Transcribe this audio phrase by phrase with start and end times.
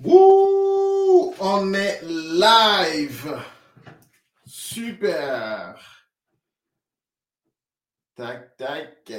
[0.00, 3.42] Wouh, on est live.
[4.46, 5.74] Super.
[8.14, 9.12] Tac, tac.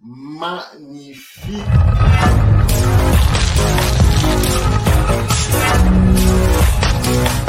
[0.00, 1.64] Magnifique.
[7.08, 7.47] Yeah.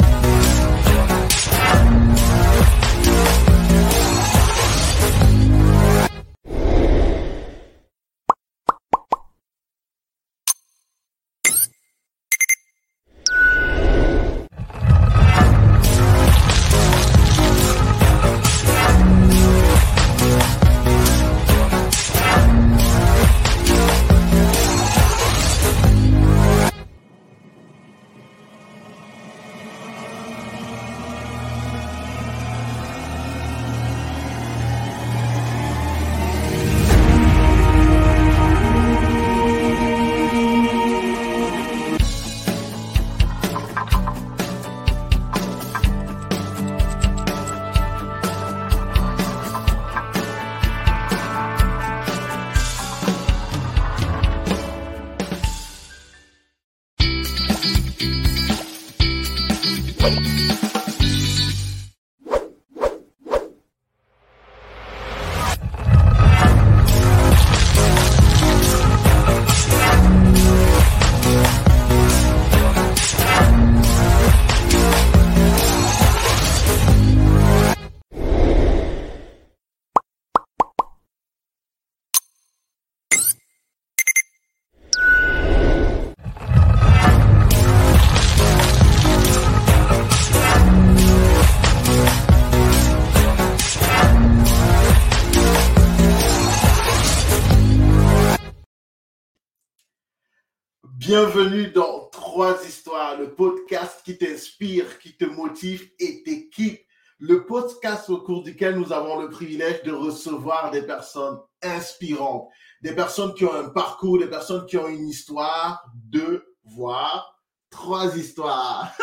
[101.12, 106.78] Bienvenue dans Trois Histoires, le podcast qui t'inspire, qui te motive et t'équipe.
[107.18, 112.48] Le podcast au cours duquel nous avons le privilège de recevoir des personnes inspirantes,
[112.82, 118.16] des personnes qui ont un parcours, des personnes qui ont une histoire, deux, voire trois
[118.16, 118.96] histoires.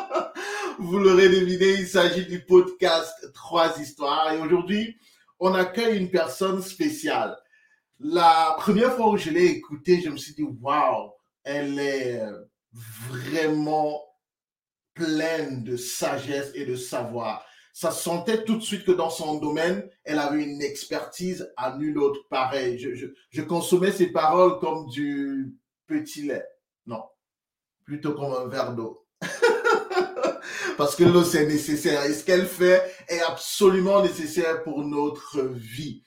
[0.78, 4.32] Vous l'aurez deviné, il s'agit du podcast Trois Histoires.
[4.32, 4.96] Et aujourd'hui,
[5.38, 7.36] on accueille une personne spéciale.
[8.00, 11.12] La première fois où je l'ai écouté, je me suis dit, waouh,
[11.44, 12.22] elle est
[13.08, 14.02] vraiment
[14.94, 17.44] pleine de sagesse et de savoir.
[17.72, 21.98] Ça sentait tout de suite que dans son domaine, elle avait une expertise à nul
[21.98, 22.78] autre pareil.
[22.78, 26.46] Je, je consommais ses paroles comme du petit lait.
[26.86, 27.02] Non,
[27.84, 29.06] plutôt comme un verre d'eau.
[30.76, 32.04] Parce que l'eau, c'est nécessaire.
[32.04, 36.02] Et ce qu'elle fait est absolument nécessaire pour notre vie.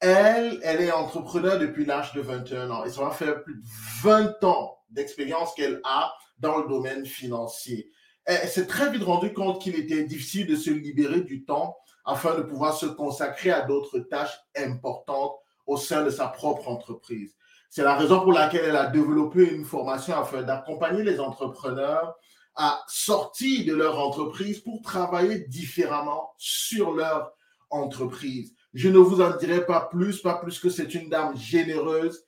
[0.00, 3.62] Elle, elle est entrepreneur depuis l'âge de 21 ans et ça va faire plus de
[4.02, 7.90] 20 ans d'expérience qu'elle a dans le domaine financier.
[8.24, 12.36] Elle s'est très vite rendu compte qu'il était difficile de se libérer du temps afin
[12.36, 15.36] de pouvoir se consacrer à d'autres tâches importantes
[15.66, 17.34] au sein de sa propre entreprise.
[17.70, 22.16] C'est la raison pour laquelle elle a développé une formation afin d'accompagner les entrepreneurs
[22.54, 27.32] à sortir de leur entreprise pour travailler différemment sur leur
[27.70, 28.54] entreprise.
[28.76, 32.26] Je ne vous en dirai pas plus, pas plus que c'est une dame généreuse,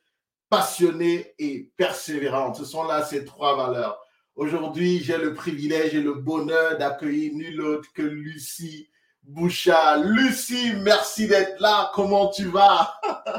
[0.48, 2.56] passionnée et persévérante.
[2.56, 4.00] Ce sont là ces trois valeurs.
[4.34, 8.88] Aujourd'hui, j'ai le privilège et le bonheur d'accueillir nul autre que Lucie
[9.28, 10.05] Bouchard.
[10.05, 11.91] Lucie, merci d'être là.
[11.94, 12.94] Comment tu vas?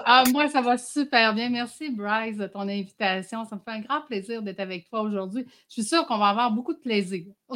[0.06, 1.50] ah, moi, ça va super bien.
[1.50, 3.44] Merci, Bryce, de ton invitation.
[3.46, 5.48] Ça me fait un grand plaisir d'être avec toi aujourd'hui.
[5.68, 7.26] Je suis sûre qu'on va avoir beaucoup de plaisir.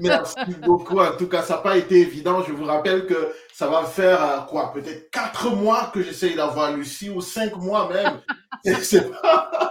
[0.00, 0.98] merci beaucoup.
[0.98, 2.42] En tout cas, ça n'a pas été évident.
[2.42, 4.72] Je vous rappelle que ça va faire euh, quoi?
[4.72, 8.20] Peut-être quatre mois que j'essaye d'avoir Lucie ou cinq mois même.
[8.80, 9.68] C'est pas,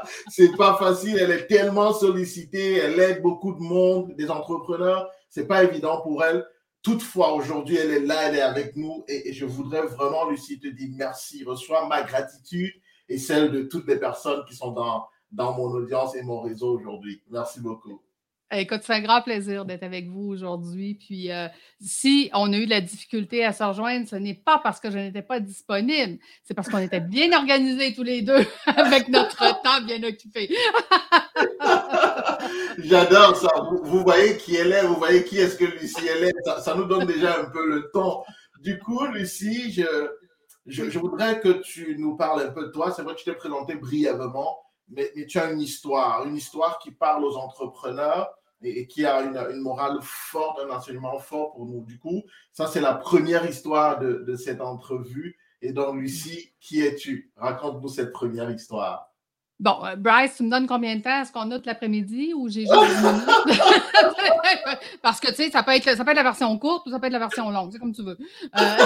[0.56, 1.18] pas facile.
[1.20, 2.76] Elle est tellement sollicitée.
[2.76, 5.10] Elle aide beaucoup de monde, des entrepreneurs.
[5.32, 6.46] C'est pas évident pour elle.
[6.84, 10.68] Toutefois, aujourd'hui, elle est là, elle est avec nous et, je voudrais vraiment, Lucie, te
[10.68, 11.44] dire merci.
[11.44, 12.74] Reçois ma gratitude
[13.08, 16.80] et celle de toutes les personnes qui sont dans, dans mon audience et mon réseau
[16.80, 17.22] aujourd'hui.
[17.30, 18.02] Merci beaucoup.
[18.54, 20.96] Écoute, c'est un grand plaisir d'être avec vous aujourd'hui.
[20.96, 21.48] Puis, euh,
[21.80, 24.92] si on a eu de la difficulté à se rejoindre, ce n'est pas parce que
[24.92, 29.38] je n'étais pas disponible, c'est parce qu'on était bien organisés tous les deux avec notre
[29.64, 30.54] temps bien occupé.
[32.78, 33.50] J'adore ça.
[33.84, 36.34] Vous, voyez qui elle est, vous voyez qui est-ce que Lucie elle est.
[36.62, 38.24] Ça, nous donne déjà un peu le temps.
[38.60, 40.10] Du coup, Lucie, je,
[40.66, 42.92] je, je, voudrais que tu nous parles un peu de toi.
[42.92, 44.60] C'est vrai que tu t'es présenté brièvement,
[44.90, 48.30] mais, tu as une histoire, une histoire qui parle aux entrepreneurs
[48.62, 51.84] et, qui a une, morale forte, un enseignement fort pour nous.
[51.86, 52.22] Du coup,
[52.52, 55.38] ça, c'est la première histoire de, de cette entrevue.
[55.62, 57.32] Et donc, Lucie, qui es-tu?
[57.38, 59.11] Raconte-nous cette première histoire.
[59.62, 61.22] Bon, euh, Bryce, tu me donnes combien de temps?
[61.22, 63.26] Est-ce qu'on a toute l'après-midi ou j'ai juste minutes?
[65.04, 67.00] Parce que, tu sais, ça, peut être, ça peut être la version courte ou ça
[67.00, 68.18] peut être la version longue, c'est comme tu veux.
[68.18, 68.58] Euh...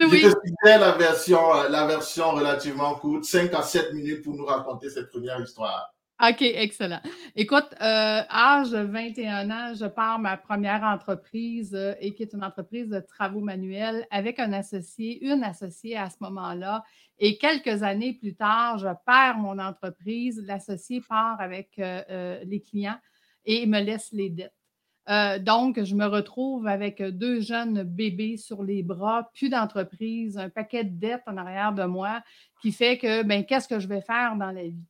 [0.00, 4.46] je, te, la version, euh, la version relativement courte, 5 à 7 minutes pour nous
[4.46, 5.93] raconter cette première histoire.
[6.22, 7.00] OK, excellent.
[7.34, 12.44] Écoute, euh, âge 21 ans, je pars ma première entreprise euh, et qui est une
[12.44, 16.84] entreprise de travaux manuels avec un associé, une associée à ce moment-là.
[17.18, 20.40] Et quelques années plus tard, je perds mon entreprise.
[20.46, 22.98] L'associé part avec euh, les clients
[23.44, 25.44] et me laisse les dettes.
[25.44, 30.84] donc, je me retrouve avec deux jeunes bébés sur les bras, plus d'entreprise, un paquet
[30.84, 32.22] de dettes en arrière de moi
[32.62, 34.86] qui fait que, ben, qu'est-ce que je vais faire dans la vie?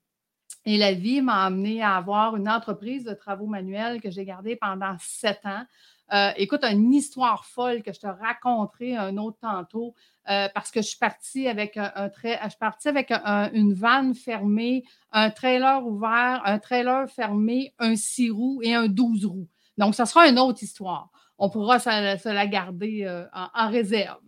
[0.67, 4.57] Et la vie m'a amené à avoir une entreprise de travaux manuels que j'ai gardée
[4.57, 5.65] pendant sept ans.
[6.13, 9.95] Euh, écoute, une histoire folle que je te raconterai un autre tantôt
[10.29, 12.11] euh, parce que je suis partie avec un,
[12.85, 13.11] avec
[13.53, 19.27] une vanne fermée, un trailer ouvert, un trailer fermé, un six roues et un 12
[19.27, 19.49] roues.
[19.79, 21.11] Donc, ça sera une autre histoire.
[21.39, 24.23] On pourra se, la garder euh, en, réserve.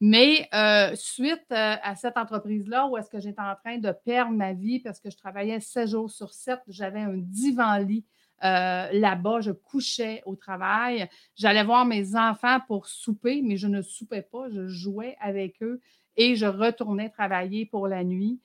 [0.00, 4.32] Mais euh, suite euh, à cette entreprise-là, où est-ce que j'étais en train de perdre
[4.32, 8.04] ma vie parce que je travaillais 7 jours sur 7, j'avais un divan-lit
[8.44, 11.08] euh, là-bas, je couchais au travail.
[11.34, 15.80] J'allais voir mes enfants pour souper, mais je ne soupais pas, je jouais avec eux
[16.18, 18.38] et je retournais travailler pour la nuit.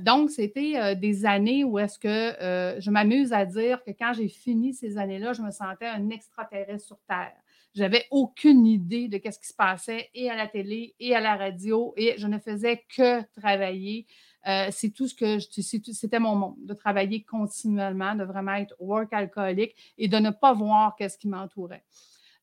[0.00, 4.74] Donc, c'était des années où est-ce que je m'amuse à dire que quand j'ai fini
[4.74, 7.32] ces années-là, je me sentais un extraterrestre sur Terre.
[7.74, 11.34] J'avais aucune idée de ce qui se passait et à la télé et à la
[11.36, 14.06] radio et je ne faisais que travailler.
[14.46, 19.12] Euh, c'est tout ce que c'était mon monde, de travailler continuellement, de vraiment être work
[19.12, 21.82] alcoolique et de ne pas voir qu'est-ce qui m'entourait.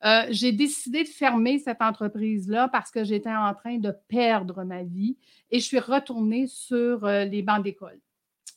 [0.03, 4.83] Euh, j'ai décidé de fermer cette entreprise-là parce que j'étais en train de perdre ma
[4.83, 5.17] vie
[5.51, 7.99] et je suis retournée sur euh, les bancs d'école.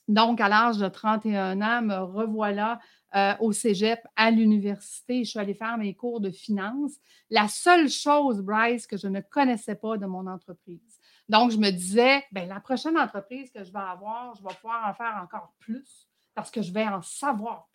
[0.09, 2.79] Donc, à l'âge de 31 ans, me revoilà
[3.15, 5.25] euh, au cégep, à l'université.
[5.25, 6.93] Je suis allée faire mes cours de finance.
[7.31, 10.99] La seule chose, Bryce, que je ne connaissais pas de mon entreprise.
[11.29, 14.89] Donc, je me disais, bien, la prochaine entreprise que je vais avoir, je vais pouvoir
[14.89, 17.69] en faire encore plus parce que je vais en savoir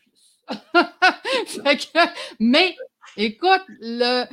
[2.40, 2.76] mais,
[3.18, 4.26] écoute, le,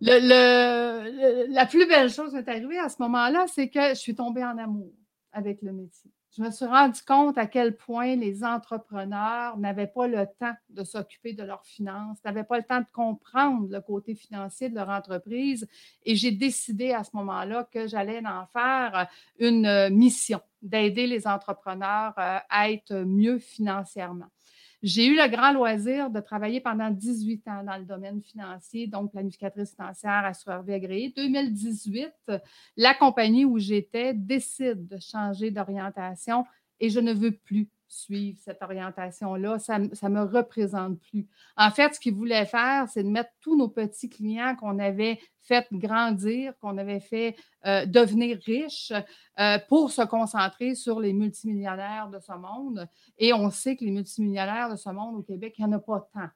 [0.00, 4.44] la plus belle chose qui est arrivée à ce moment-là, c'est que je suis tombée
[4.44, 4.92] en amour
[5.32, 10.06] avec le métier je me suis rendu compte à quel point les entrepreneurs n'avaient pas
[10.06, 14.14] le temps de s'occuper de leurs finances, n'avaient pas le temps de comprendre le côté
[14.14, 15.66] financier de leur entreprise.
[16.04, 19.08] Et j'ai décidé à ce moment-là que j'allais en faire
[19.40, 24.28] une mission, d'aider les entrepreneurs euh, à être mieux financièrement.
[24.82, 29.10] J'ai eu le grand loisir de travailler pendant 18 ans dans le domaine financier, donc
[29.10, 31.12] planificatrice financière, assureur vie agréée.
[31.16, 32.12] 2018,
[32.76, 36.44] la compagnie où j'étais décide de changer d'orientation
[36.78, 39.58] et je ne veux plus suivre cette orientation-là.
[39.58, 41.26] Ça ne me représente plus.
[41.56, 45.18] En fait, ce qu'ils voulaient faire, c'est de mettre tous nos petits clients qu'on avait
[45.42, 47.34] fait grandir, qu'on avait fait
[47.66, 48.92] euh, devenir riches
[49.40, 52.86] euh, pour se concentrer sur les multimillionnaires de ce monde.
[53.16, 55.80] Et on sait que les multimillionnaires de ce monde au Québec, il n'y en a
[55.80, 56.28] pas tant.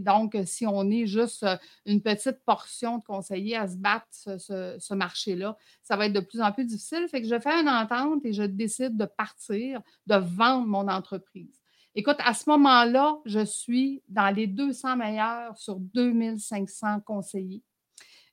[0.00, 4.76] Donc, si on est juste euh, une petite portion de conseillers à se battre ce,
[4.78, 7.06] ce marché-là, ça va être de plus en plus difficile.
[7.08, 11.60] Fait que je fais une entente et je décide de partir, de vendre mon entreprise.
[11.94, 17.62] Écoute, à ce moment-là, je suis dans les 200 meilleurs sur 2500 conseillers.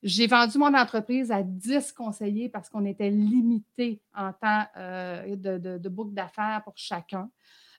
[0.04, 5.90] J'ai vendu mon entreprise à 10 conseillers parce qu'on était limité en temps euh, de,
[5.90, 7.32] boucle d'affaires pour chacun.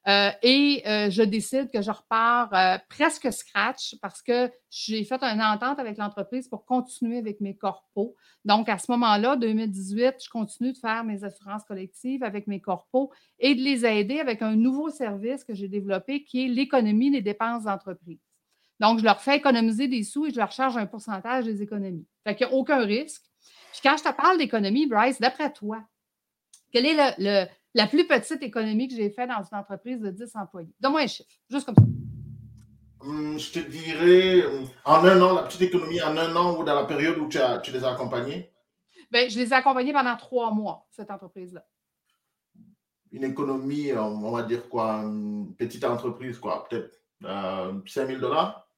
[0.07, 5.43] Euh, et euh, je décide que je repars presque scratch parce que j'ai fait une
[5.43, 8.15] entente avec l'entreprise pour continuer avec mes corpos.
[8.45, 13.11] Donc, à ce moment-là, 2018, je continue de faire mes assurances collectives avec mes corpos
[13.39, 17.23] et de les aider avec un nouveau service que j'ai développé qui est l'économie des
[17.23, 18.21] dépenses d'entreprise.
[18.81, 22.07] Donc, je leur fais économiser des sous et je leur charge un pourcentage des économies.
[22.25, 23.23] Fait qu'il n'y a aucun risque.
[23.73, 25.83] Puis quand je te parle d'économie, Bryce, d'après toi,
[26.73, 30.75] quelle est la plus petite économie que j'ai faite dans une entreprise de 10 employés?
[30.81, 31.83] Donne-moi un chiffre, juste comme ça.
[33.01, 34.45] Hum, je te dirais,
[34.85, 37.39] en un an, la petite économie, en un an ou dans la période où tu,
[37.39, 38.53] as, tu les as accompagnés?
[39.11, 41.65] Bien, je les ai accompagnés pendant trois mois, cette entreprise-là.
[43.13, 48.69] Une économie, on va dire quoi, une petite entreprise, quoi, peut-être euh, 5 000 dollars?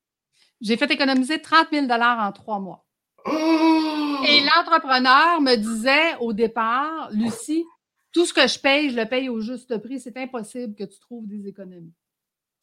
[0.61, 2.87] J'ai fait économiser 30 000 en trois mois.
[3.26, 4.18] Oh!
[4.28, 7.64] Et l'entrepreneur me disait au départ, Lucie,
[8.12, 10.00] Tout ce que je paye, je le paye au juste prix.
[10.00, 11.94] C'est impossible que tu trouves des économies.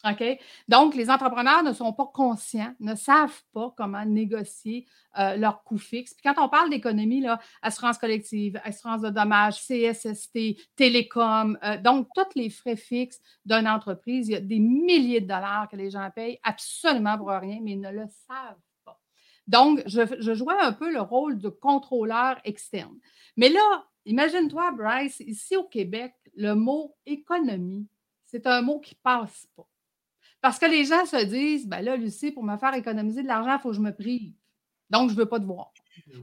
[0.05, 0.39] OK?
[0.67, 4.85] Donc, les entrepreneurs ne sont pas conscients, ne savent pas comment négocier
[5.17, 6.13] euh, leurs coûts fixes.
[6.13, 7.25] Puis quand on parle d'économie,
[7.61, 14.27] assurance collective, assurance de dommages, CSST, télécom, euh, donc tous les frais fixes d'une entreprise,
[14.29, 17.71] il y a des milliers de dollars que les gens payent absolument pour rien, mais
[17.71, 18.99] ils ne le savent pas.
[19.47, 22.97] Donc, je, je jouais un peu le rôle de contrôleur externe.
[23.35, 27.87] Mais là, imagine-toi, Bryce, ici au Québec, le mot économie,
[28.25, 29.67] c'est un mot qui ne passe pas.
[30.41, 33.55] Parce que les gens se disent, ben là, Lucie, pour me faire économiser de l'argent,
[33.55, 34.33] il faut que je me prive.
[34.89, 35.73] Donc, je ne veux pas te voir.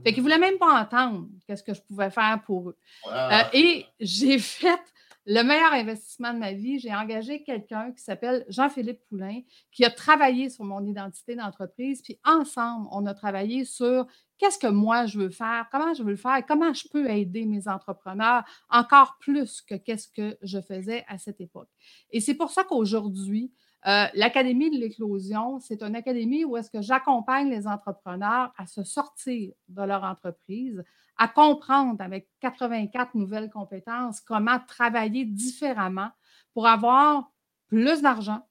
[0.03, 2.77] Fait qu'ils ne voulaient même pas entendre qu'est-ce que je pouvais faire pour eux.
[3.11, 4.79] Euh, et j'ai fait
[5.25, 6.79] le meilleur investissement de ma vie.
[6.79, 12.01] J'ai engagé quelqu'un qui s'appelle Jean-Philippe Poulain, qui a travaillé sur mon identité d'entreprise.
[12.01, 16.11] Puis ensemble, on a travaillé sur qu'est-ce que moi je veux faire, comment je veux
[16.11, 21.03] le faire, comment je peux aider mes entrepreneurs encore plus que qu'est-ce que je faisais
[21.07, 21.69] à cette époque?
[22.11, 23.51] Et c'est pour ça qu'aujourd'hui,
[23.87, 28.83] euh, L'Académie de l'éclosion, c'est une académie où est-ce que j'accompagne les entrepreneurs à se
[28.83, 30.83] sortir de leur entreprise,
[31.17, 36.09] à comprendre avec 84 nouvelles compétences comment travailler différemment
[36.53, 37.31] pour avoir
[37.67, 38.47] plus d'argent,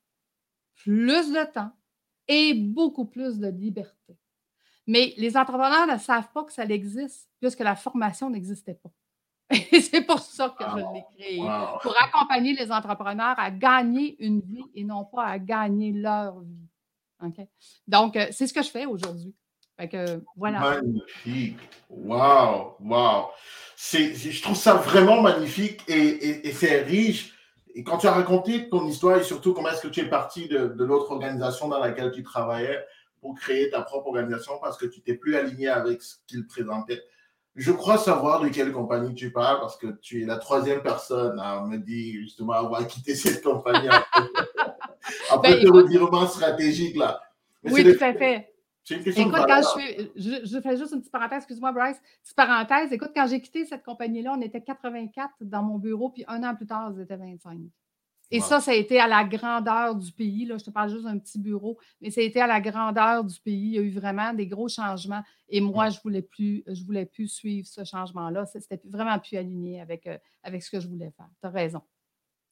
[0.77, 1.73] plus de temps
[2.29, 4.17] et beaucoup plus de liberté.
[4.87, 8.91] Mais les entrepreneurs ne savent pas que ça existe puisque la formation n'existait pas.
[9.73, 11.39] Et c'est pour ça que je l'ai créé,
[11.83, 16.65] pour accompagner les entrepreneurs à gagner une vie et non pas à gagner leur vie.
[17.87, 19.35] Donc, euh, c'est ce que je fais aujourd'hui.
[20.37, 20.61] voilà.
[20.61, 21.59] Magnifique.
[21.89, 23.29] Wow, wow.
[23.77, 27.33] je trouve ça vraiment magnifique et, c'est riche.
[27.75, 30.49] Et quand tu as raconté ton histoire et surtout comment est-ce que tu es parti
[30.49, 32.85] de, de l'autre organisation dans laquelle tu travaillais
[33.25, 37.01] pour créer ta propre organisation parce que tu t'es plus aligné avec ce qu'ils présentaient.
[37.55, 41.41] Je crois savoir de quelle compagnie tu parles parce que tu es la troisième personne
[41.41, 43.89] à me dire justement avoir quitté cette compagnie
[45.31, 47.19] après, ben, revirement stratégique là.
[47.63, 48.53] oui, tout à fait.
[48.91, 51.97] écoute, quand je, fais, je, fais juste une petite parenthèse, excuse-moi, Bryce.
[52.23, 56.25] Petite parenthèse, écoute, quand j'ai quitté cette compagnie-là, on était 84 dans mon bureau, puis
[56.29, 57.59] un an plus tard, ils étaient 25.
[58.31, 60.47] Et ça, ça a été à la grandeur du pays.
[60.47, 63.25] Là, je te parle juste d'un petit bureau, mais ça a été à la grandeur
[63.25, 63.69] du pays.
[63.69, 65.23] Il y a eu vraiment des gros changements.
[65.49, 68.47] Et moi, je ne voulais, plus, je voulais plus suivre ce changement-là.
[68.47, 71.29] C'était vraiment plus aligné avec, euh, avec ce que je voulais faire.
[71.41, 71.83] Tu as raison.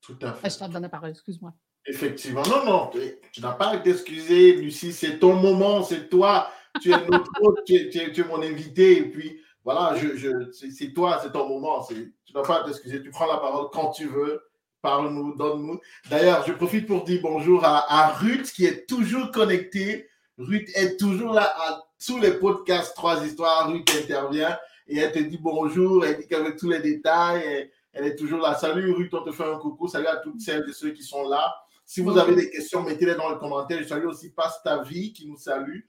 [0.01, 0.51] Tout à fait.
[0.51, 1.55] Je te donne la parole, excuse-moi.
[1.87, 2.43] Effectivement.
[2.43, 2.91] Non, non,
[3.33, 4.93] tu n'as pas à t'excuser, Lucie.
[4.93, 6.49] C'est ton moment, c'est toi.
[6.81, 8.99] Tu es notre hôte, tu, es, mon invité.
[8.99, 11.85] Et puis, voilà, je, je c'est toi, c'est ton moment.
[11.85, 13.03] Tu n'as pas à t'excuser.
[13.03, 14.41] Tu prends la parole quand tu veux
[14.83, 15.81] Parle-nous, donne-nous.
[16.11, 20.09] D'ailleurs, je profite pour dire bonjour à, Ruth qui est toujours connectée.
[20.39, 23.71] Ruth est toujours là à tous les podcasts Trois Histoires.
[23.71, 24.59] Ruth intervient
[24.89, 26.05] et elle te dit bonjour.
[26.05, 28.57] Elle dit qu'avec tous les détails, elle, est toujours là.
[28.57, 29.87] Salut Ruth, on te fait un coucou.
[29.87, 31.55] Salut à toutes celles et ceux qui sont là.
[31.87, 33.79] Si vous avez des questions, mettez-les dans le commentaire.
[33.81, 35.83] Je salue aussi Passe ta qui nous salue.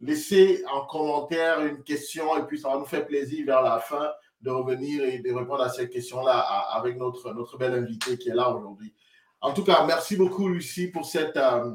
[0.00, 4.10] Laissez en commentaire une question et puis ça va nous faire plaisir vers la fin
[4.40, 8.34] de revenir et de répondre à ces questions-là avec notre, notre belle invitée qui est
[8.34, 8.94] là aujourd'hui.
[9.40, 11.72] En tout cas, merci beaucoup, Lucie, pour cette, euh,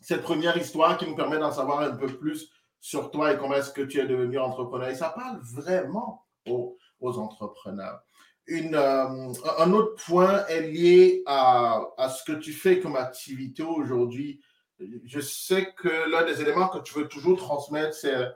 [0.00, 3.54] cette première histoire qui nous permet d'en savoir un peu plus sur toi et comment
[3.54, 4.88] est-ce que tu es devenu entrepreneur.
[4.88, 8.00] Et ça parle vraiment aux, aux entrepreneurs.
[8.50, 14.40] Euh, un autre point est lié à, à, ce que tu fais comme activité aujourd'hui.
[14.78, 18.28] Je sais que l'un des éléments que tu veux toujours transmettre, c'est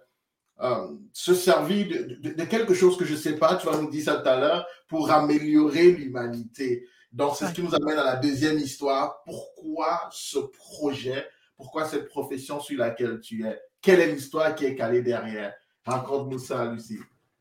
[0.60, 1.86] euh, se servir
[2.20, 4.38] de, quelque chose que je ne sais pas, tu vas nous dire ça tout à
[4.38, 6.86] l'heure, pour améliorer l'humanité.
[7.12, 9.22] Donc, c'est ce qui nous amène à la deuxième histoire.
[9.24, 11.26] Pourquoi ce projet?
[11.56, 13.58] Pourquoi cette profession sur laquelle tu es?
[13.80, 15.54] Quelle est l'histoire qui est calée derrière?
[15.84, 16.98] Raconte-nous ça, Lucie.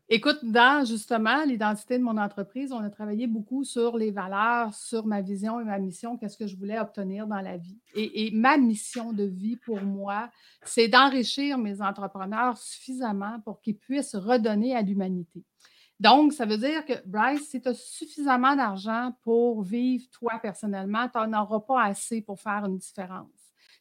[0.10, 5.06] Écoute, dans justement l'identité de mon entreprise, on a travaillé beaucoup sur les valeurs, sur
[5.06, 7.78] ma vision et ma mission, qu'est-ce que je voulais obtenir dans la vie.
[7.94, 10.30] Et, ma mission de vie pour moi,
[10.64, 15.44] c'est d'enrichir mes entrepreneurs suffisamment pour qu'ils puissent redonner à l'humanité.
[16.00, 21.10] Donc, ça veut dire que, Bryce, si tu as suffisamment d'argent pour vivre toi personnellement,
[21.10, 23.37] tu n'en auras pas assez pour faire une différence.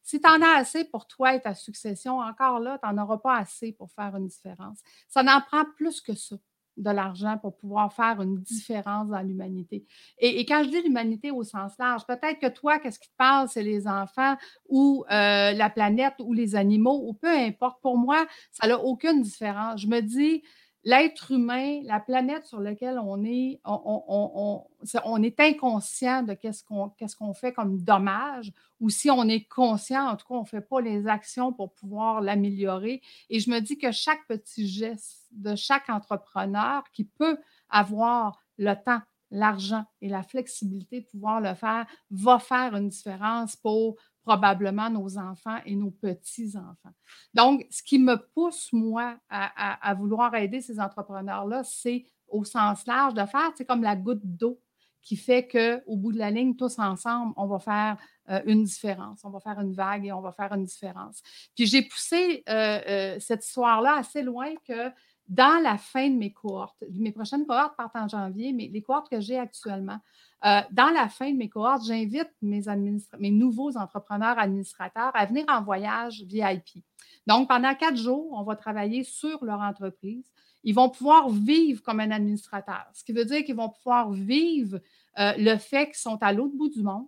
[0.06, 3.18] Si tu en as assez pour toi et ta succession, encore là, tu n'en auras
[3.18, 4.78] pas assez pour faire une différence.
[5.08, 6.36] Ça n'en prend plus que ça
[6.76, 9.84] de l'argent pour pouvoir faire une différence dans l'humanité.
[10.18, 13.48] Et, quand je dis l'humanité au sens large, peut-être que toi, qu'est-ce qui te parle,
[13.48, 14.36] c'est les enfants
[14.68, 17.80] ou euh, la planète ou les animaux, ou peu importe.
[17.82, 19.80] Pour moi, ça n'a aucune différence.
[19.80, 20.44] Je me dis,
[20.86, 27.52] l'être humain, la planète sur laquelle on est, on, est inconscient de qu'est-ce qu'on fait
[27.52, 31.08] comme dommage, ou si on est conscient, en tout cas, on ne fait pas les
[31.08, 33.02] actions pour pouvoir l'améliorer.
[33.30, 37.36] Et je me dis que chaque petit geste de chaque entrepreneur qui peut
[37.68, 39.02] avoir le temps
[39.32, 43.96] l'argent et la flexibilité de pouvoir le faire va faire une différence pour
[44.26, 46.92] probablement nos enfants et nos petits-enfants.
[47.32, 53.14] Donc, ce qui me pousse, moi, à, vouloir aider ces entrepreneurs-là, c'est au sens large
[53.14, 54.60] de faire, c'est comme la goutte d'eau
[55.00, 57.96] qui fait qu'au bout de la ligne, tous ensemble, on va faire
[58.28, 59.24] euh, une différence.
[59.24, 61.22] On va faire une vague et on va faire une différence.
[61.54, 64.90] Puis j'ai poussé euh, euh, cette histoire-là assez loin que
[65.28, 69.08] dans la fin de mes cohortes, mes prochaines cohortes partent en janvier, mais les cohortes
[69.08, 69.98] que j'ai actuellement,
[70.42, 76.22] dans la fin de mes cohortes, j'invite mes, nouveaux entrepreneurs administrateurs à venir en voyage
[76.22, 76.84] VIP.
[77.26, 80.30] Donc, pendant quatre jours, on va travailler sur leur entreprise.
[80.62, 84.80] Ils vont pouvoir vivre comme un administrateur, ce qui veut dire qu'ils vont pouvoir vivre
[85.16, 87.06] le fait qu'ils sont à l'autre bout du monde,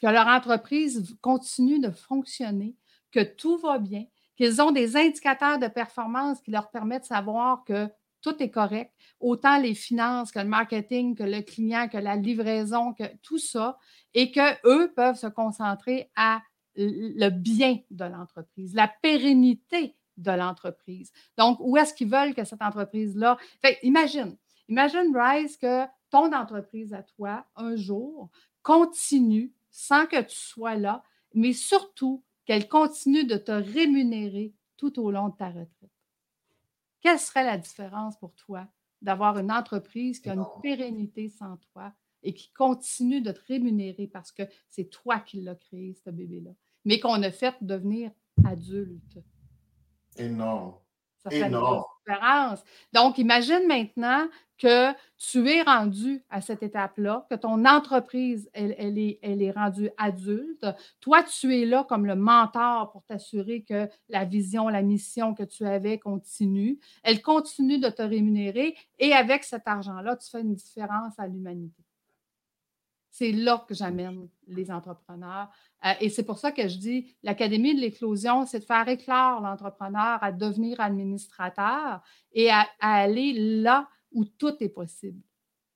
[0.00, 2.76] que leur entreprise continue de fonctionner,
[3.10, 4.04] que tout va bien,
[4.38, 7.88] qu'ils ont des indicateurs de performance qui leur permettent de savoir que
[8.22, 12.94] tout est correct, autant les finances que le marketing, que le client, que la livraison,
[12.94, 13.78] que tout ça,
[14.14, 16.40] et qu'eux peuvent se concentrer à
[16.76, 21.12] le bien de l'entreprise, la pérennité de l'entreprise.
[21.36, 23.38] Donc, où est-ce qu'ils veulent que cette entreprise-là.
[23.82, 24.36] imagine,
[24.68, 28.30] imagine, Bryce, que ton entreprise à toi, un jour,
[28.62, 31.02] continue sans que tu sois là,
[31.34, 35.92] mais surtout qu'elle continue de te rémunérer tout au long de ta retraite.
[37.02, 38.66] Quelle serait la différence pour toi
[39.02, 44.06] d'avoir une entreprise qui a une pérennité sans toi et qui continue de te rémunérer
[44.06, 46.52] parce que c'est toi qui l'as créé, ce bébé-là,
[46.86, 48.12] mais qu'on a fait devenir
[48.46, 49.18] adulte?
[50.16, 50.78] Énorme.
[51.18, 51.54] Ça fait une
[52.92, 54.26] Donc, imagine maintenant
[54.58, 59.90] que tu es rendu à cette étape-là, que ton entreprise, elle, est, elle est rendue
[59.96, 60.66] adulte.
[61.00, 65.44] Toi, tu es là comme le mentor pour t'assurer que la vision, la mission que
[65.44, 66.78] tu avais continue.
[67.04, 71.87] Elle continue de te rémunérer et avec cet argent-là, tu fais une différence à l'humanité.
[73.18, 75.48] C'est là que j'amène les entrepreneurs.
[75.84, 79.40] Euh, et c'est pour ça que je dis, l'Académie de l'éclosion, c'est de faire éclore
[79.40, 82.00] l'entrepreneur à devenir administrateur
[82.32, 85.20] et à, aller là où tout est possible.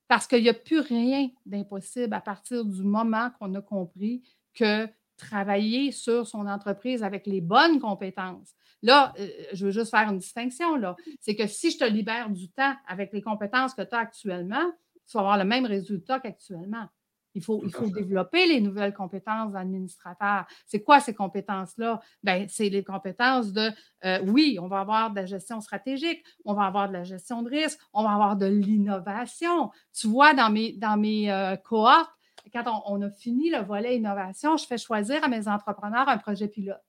[0.07, 4.87] Parce qu'il n'y a plus rien d'impossible à partir du moment qu'on a compris que
[5.17, 8.53] travailler sur son entreprise avec les bonnes compétences.
[8.81, 10.95] Là, euh, je veux juste faire une distinction, là.
[11.19, 14.71] C'est que si je te libère du temps avec les compétences que tu as actuellement,
[15.07, 16.87] tu vas avoir le même résultat qu'actuellement.
[17.35, 20.45] Il faut, il faut développer les nouvelles compétences d'administrateur.
[20.65, 21.99] C'est quoi ces compétences-là?
[22.23, 23.69] Ben, c'est les compétences de,
[24.05, 27.41] euh, oui, on va avoir de la gestion stratégique, on va avoir de la gestion
[27.41, 29.71] de risque, on va avoir de l'innovation.
[29.93, 32.11] Tu vois, dans mes, dans mes euh, cohortes,
[32.51, 36.47] quand on, a fini le volet innovation, je fais choisir à mes entrepreneurs un projet
[36.47, 36.81] pilote.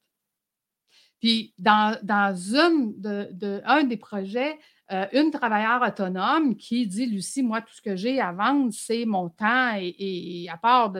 [1.20, 4.58] Puis, dans, un des projets,
[4.92, 9.06] euh, une travailleuse autonome qui dit Lucie, moi, tout ce que j'ai à vendre, c'est
[9.06, 10.92] mon temps et, à part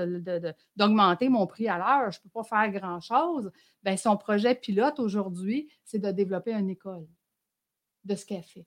[0.75, 3.51] d'augmenter mon prix à l'heure, je ne peux pas faire grand-chose.
[3.83, 7.07] Bien, son projet pilote aujourd'hui, c'est de développer une école
[8.05, 8.67] de ce qu'elle fait.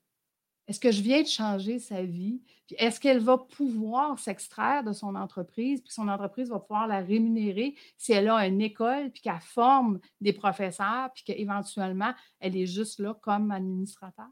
[0.68, 2.42] Est-ce que je viens de changer sa vie?
[2.76, 7.74] Est-ce qu'elle va pouvoir s'extraire de son entreprise, puis son entreprise va pouvoir la rémunérer
[7.96, 13.00] si elle a une école, puis qu'elle forme des professeurs, puis qu'éventuellement, elle est juste
[13.00, 14.28] là comme administrateur?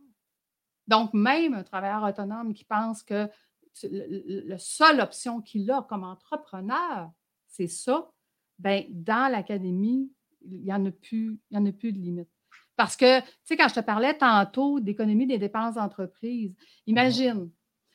[0.87, 3.29] Donc, même un travailleur autonome qui pense que
[3.83, 7.11] la seule option qu'il a comme entrepreneur,
[7.49, 8.11] c'est ça,
[8.59, 12.29] bien, dans l'académie, il n'y en, en a plus de limite.
[12.77, 16.55] Parce que, tu sais, quand je te parlais tantôt d'économie des dépenses d'entreprise,
[16.87, 17.51] imagine,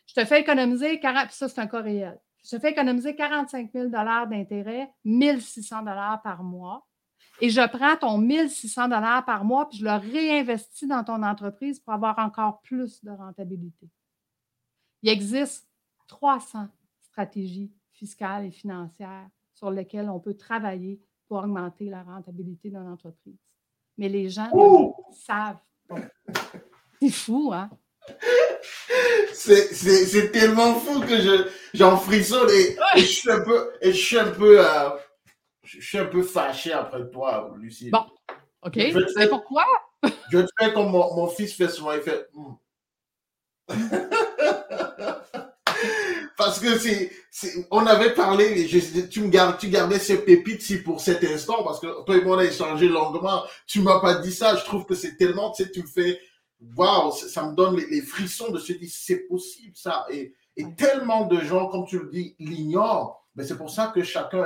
[0.08, 3.72] je te fais économiser 40, ça c'est un cas réel, je te fais économiser 45
[3.72, 5.86] 000 d'intérêt, 1 600
[6.24, 6.88] par mois
[7.40, 11.80] et je prends ton 1600 dollars par mois puis je le réinvestis dans ton entreprise
[11.80, 13.90] pour avoir encore plus de rentabilité.
[15.02, 15.68] Il existe
[16.08, 16.68] 300
[17.02, 23.38] stratégies fiscales et financières sur lesquelles on peut travailler pour augmenter la rentabilité d'une entreprise.
[23.98, 25.96] Mais les gens ne savent pas.
[27.02, 27.70] C'est fou, hein?
[29.34, 34.32] C'est tellement fou que j'en frissonne et, je suis un peu, et je suis un
[34.32, 34.90] peu euh,
[35.64, 37.90] je suis un peu fâché après toi, Lucie.
[37.90, 38.06] Bon,
[38.64, 38.80] OK.
[39.16, 39.66] C'est pourquoi?
[40.32, 42.28] je te fais comme mon, fils fait souvent, il fait.
[42.34, 42.54] Hmm.
[46.44, 47.12] Parce que c'est,
[47.70, 48.68] on avait parlé,
[49.12, 52.22] tu me gardes, tu gardais ces pépites si pour cet instant, parce que toi et
[52.24, 53.44] moi on a échangé longuement.
[53.68, 54.56] Tu m'as pas dit ça.
[54.56, 56.20] Je trouve que c'est tellement, tu sais, tu me fais,
[56.76, 60.08] waouh, ça me donne les, frissons de se dire c'est possible ça.
[60.10, 63.24] Et, et tellement de gens, comme tu le dis, l'ignorent.
[63.36, 64.44] Mais c'est pour ça que chacun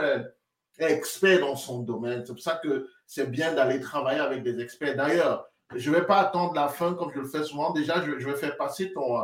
[0.77, 2.23] expert dans son domaine.
[2.25, 4.97] C'est pour ça que c'est bien d'aller travailler avec des experts.
[4.97, 7.71] D'ailleurs, je ne vais pas attendre la fin comme je le fais souvent.
[7.71, 9.17] Déjà, je, vais faire passer ton,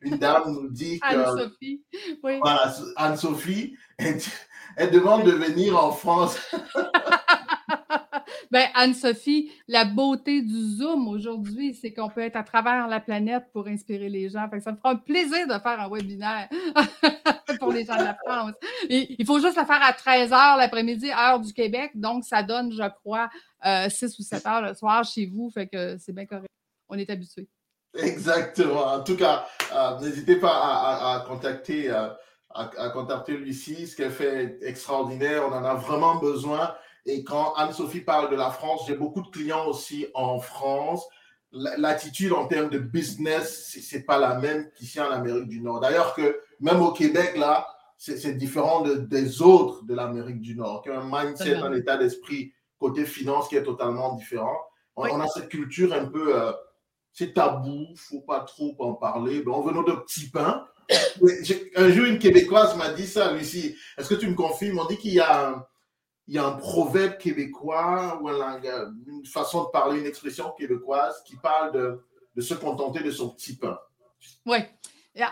[0.00, 1.06] une dame nous dit que...
[1.06, 1.82] Anne-Sophie.
[2.22, 2.40] Oui.
[2.96, 3.76] Anne-Sophie,
[4.76, 6.38] elle demande de venir en France.
[8.50, 13.44] ben, Anne-Sophie, la beauté du Zoom aujourd'hui, c'est qu'on peut être à travers la planète
[13.52, 14.48] pour inspirer les gens.
[14.60, 16.48] ça me fera un plaisir de faire un webinaire
[17.60, 18.52] pour les gens de la France.
[18.88, 21.92] il faut juste le faire à 13 h l'après-midi, heure du Québec.
[21.94, 23.28] Donc, ça donne, je crois,
[23.62, 25.50] 6 euh, ou 7 heures le soir chez vous.
[25.50, 26.50] Fait que c'est bien correct.
[26.88, 27.48] On est habitué.
[27.96, 28.86] Exactement.
[28.86, 31.90] En tout cas, euh, n'hésitez pas à, contacter.
[31.90, 32.08] Euh,
[32.52, 33.86] à, contacter Lucie.
[33.86, 35.44] Ce qu'elle fait est extraordinaire.
[35.46, 36.74] On en a vraiment besoin.
[37.06, 41.06] Et quand Anne-Sophie parle de la France, j'ai beaucoup de clients aussi en France.
[41.52, 45.80] L'attitude en termes de business, c'est pas la même qu'ici en Amérique du Nord.
[45.80, 50.84] D'ailleurs, que même au Québec, là, c'est différent des autres de l'Amérique du Nord.
[50.88, 54.58] Un mindset, un état d'esprit côté finance qui est totalement différent.
[54.96, 56.52] On, a cette culture un peu, euh,
[57.12, 59.42] c'est tabou, faut pas trop en parler.
[59.42, 60.66] Ben, on veut notre petit pain.
[61.76, 63.76] Un jour, une Québécoise m'a dit ça, Lucie.
[63.96, 64.78] Est-ce que tu me confirmes?
[64.78, 65.66] On dit qu'il y a un,
[66.30, 71.34] il y a un proverbe québécois ou une façon de parler, une expression québécoise qui
[71.34, 71.72] parle
[72.36, 73.76] de, se contenter de son petit pain.
[74.46, 74.58] Oui.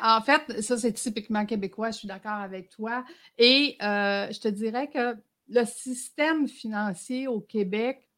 [0.03, 3.05] En fait, ça, c'est typiquement québécois, je suis d'accord avec toi.
[3.39, 5.17] Et euh, je te dirais que
[5.49, 8.09] le système financier au Québec,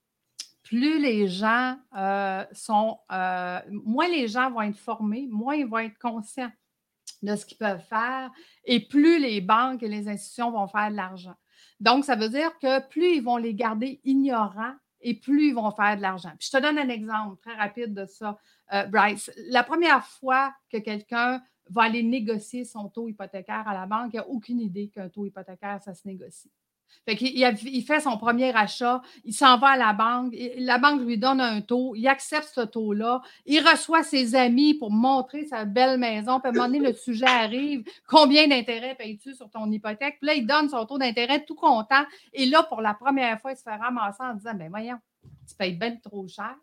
[0.63, 5.81] plus les gens euh, sont, euh, moins les gens vont être formés, moins ils vont
[5.81, 6.51] être conscients
[7.23, 8.31] de ce qu'ils peuvent faire
[8.65, 11.37] et plus les banques et les institutions vont faire de l'argent.
[11.81, 15.71] Donc, ça veut dire que plus ils vont les garder ignorants et plus ils vont
[15.71, 16.33] faire de l'argent.
[16.39, 18.39] je te donne un exemple très rapide de ça,
[18.73, 19.31] euh, Bryce.
[19.49, 24.17] La première fois que quelqu'un va aller négocier son taux hypothécaire à la banque, il
[24.17, 26.51] n'a aucune idée qu'un taux hypothécaire, ça se négocie.
[27.07, 31.41] Il, fait son premier achat, il s'en va à la banque, la banque lui donne
[31.41, 36.39] un taux, il accepte ce taux-là, il reçoit ses amis pour montrer sa belle maison,
[36.39, 40.19] puis à un moment donné, le sujet arrive, combien d'intérêts payes-tu sur ton hypothèque?
[40.21, 43.53] Puis là, il donne son taux d'intérêt tout content, et là, pour la première fois,
[43.53, 44.99] il se fait ramasser en disant, ben voyons,
[45.49, 46.55] tu payes bien trop cher,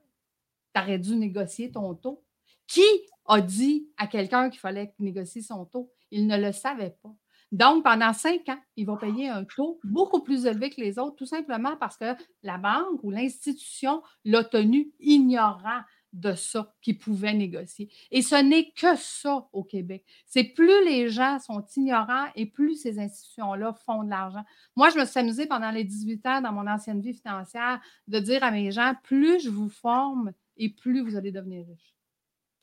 [0.73, 2.23] tu aurais dû négocier ton taux.
[2.67, 2.85] Qui
[3.25, 5.91] a dit à quelqu'un qu'il fallait négocier son taux?
[6.11, 7.13] Il ne le savait pas.
[7.51, 11.15] Donc, pendant cinq ans, il va payer un taux beaucoup plus élevé que les autres,
[11.15, 15.81] tout simplement parce que la banque ou l'institution l'a tenu ignorant
[16.13, 17.89] de ça qu'il pouvait négocier.
[18.11, 20.05] Et ce n'est que ça au Québec.
[20.25, 24.43] C'est plus les gens sont ignorants et plus ces institutions-là font de l'argent.
[24.75, 28.19] Moi, je me suis amusée pendant les 18 ans dans mon ancienne vie financière de
[28.19, 31.95] dire à mes gens, plus je vous forme et plus vous allez devenir riche.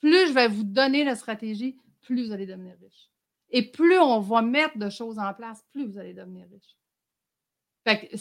[0.00, 3.13] Plus je vais vous donner la stratégie, plus vous allez devenir riche.
[3.54, 6.76] Et plus on va mettre de choses en place, plus vous allez devenir riche.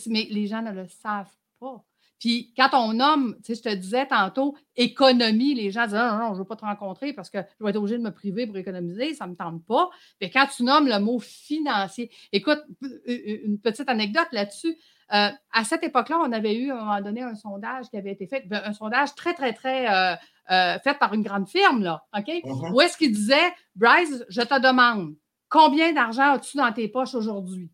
[0.08, 1.84] mais les gens ne le savent pas.
[2.19, 6.19] Puis quand on nomme, tu sais, je te disais tantôt, économie, les gens disent non,
[6.19, 8.12] non, je ne veux pas te rencontrer parce que je vais être obligé de me
[8.12, 9.89] priver pour économiser, ça ne me tente pas.
[10.22, 12.62] Mais quand tu nommes le mot financier, écoute,
[13.08, 14.78] une petite anecdote là-dessus.
[15.13, 18.12] Euh, à cette époque-là, on avait eu à un moment donné un sondage qui avait
[18.12, 20.15] été fait, ben, un sondage très, très, très euh,
[20.52, 22.28] euh, fait par une grande firme, là, OK?
[22.28, 22.74] Uh-huh.
[22.74, 25.15] Où est-ce qu'il disait, Bryce, je te demande,
[25.54, 27.70] Combien d'argent as-tu dans tes poches aujourd'hui?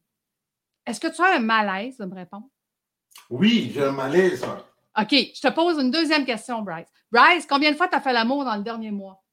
[0.85, 2.47] Est-ce que tu as un malaise de me répondre?
[3.29, 4.43] Oui, j'ai un malaise.
[4.43, 6.89] OK, je te pose une deuxième question, Bryce.
[7.09, 9.23] Bryce, combien de fois tu as fait l'amour dans le dernier mois?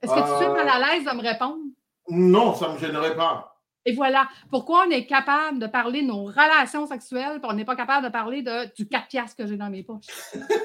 [0.00, 1.62] Est-ce que tu es mal à l'aise de me répondre?
[2.08, 3.54] Non, ça ne me gênerait pas.
[3.84, 4.28] Et voilà.
[4.50, 8.04] Pourquoi on est capable de parler de nos relations sexuelles, et on n'est pas capable
[8.04, 10.06] de parler de, du 4 piastres que j'ai dans mes poches?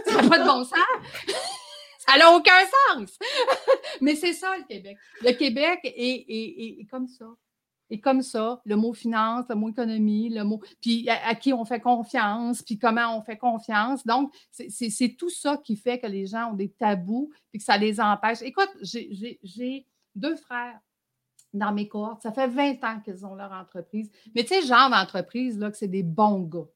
[0.07, 0.79] ça n'a pas de bon sens.
[2.07, 2.51] Ça n'a aucun
[2.89, 3.17] sens.
[4.01, 4.97] Mais c'est ça, le Québec.
[5.21, 7.25] Le Québec est, comme ça.
[7.89, 10.61] Et comme ça, le mot finance, le mot économie, le mot.
[10.81, 14.05] Puis à, qui on fait confiance, puis comment on fait confiance.
[14.05, 17.77] Donc, c'est tout ça qui fait que les gens ont des tabous, puis que ça
[17.77, 18.41] les empêche.
[18.41, 20.79] Écoute, j'ai deux frères
[21.53, 22.21] dans mes cohortes.
[22.21, 24.11] Ça fait 20 ans qu'ils ont leur entreprise.
[24.35, 26.67] Mais tu sais, genre d'entreprise, là, que c'est des bons gars.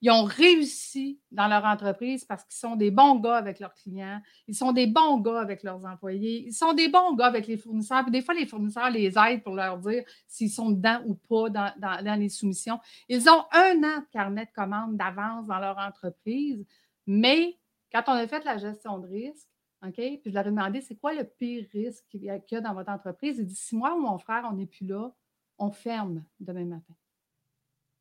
[0.00, 4.20] Ils ont réussi dans leur entreprise parce qu'ils sont des bons gars avec leurs clients,
[4.48, 7.56] ils sont des bons gars avec leurs employés, ils sont des bons gars avec les
[7.56, 8.02] fournisseurs.
[8.02, 11.48] Puis des fois, les fournisseurs les aident pour leur dire s'ils sont dedans ou pas
[11.50, 12.80] dans, les soumissions.
[13.08, 16.64] Ils ont un an de carnet de commandes d'avance dans leur entreprise,
[17.06, 17.56] mais
[17.92, 19.48] quand on a fait la gestion de risque,
[19.86, 22.74] OK, puis je leur ai demandé c'est quoi le pire risque qu'il y a dans
[22.74, 23.38] votre entreprise?
[23.38, 25.12] Il dit si moi ou mon frère, on n'est plus là,
[25.58, 26.94] on ferme demain matin.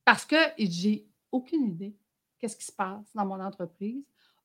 [0.05, 1.95] Parce que j'ai aucune idée
[2.39, 4.03] qu'est-ce qui se passe dans mon entreprise,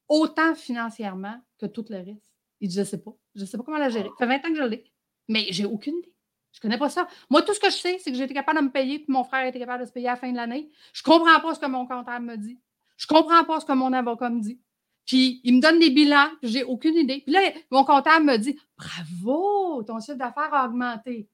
[0.09, 2.33] autant financièrement que tout le reste.
[2.61, 3.12] Il dit, je ne sais pas.
[3.35, 4.11] Je ne sais pas comment la gérer.
[4.18, 4.85] Ça fait 20 ans que je l'ai,
[5.29, 6.14] mais j'ai aucune idée.
[6.53, 7.07] Je ne connais pas ça.
[7.29, 9.22] Moi, tout ce que je sais, c'est que été capable de me payer, puis mon
[9.22, 10.68] frère été capable de se payer à la fin de l'année.
[10.92, 12.59] Je ne comprends pas ce que mon comptable me dit.
[12.96, 14.61] Je ne comprends pas ce que mon avocat me dit.
[15.07, 17.22] Puis il me donne des bilans, puis j'ai aucune idée.
[17.24, 21.29] Puis là, mon comptable me dit Bravo, ton chiffre d'affaires a augmenté.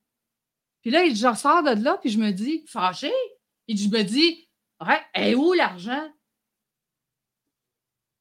[0.83, 3.13] Puis là, je ressors de là, puis je me dis Fâché.
[3.69, 4.46] Et je me dis
[4.81, 6.13] Ouais, et où l'argent?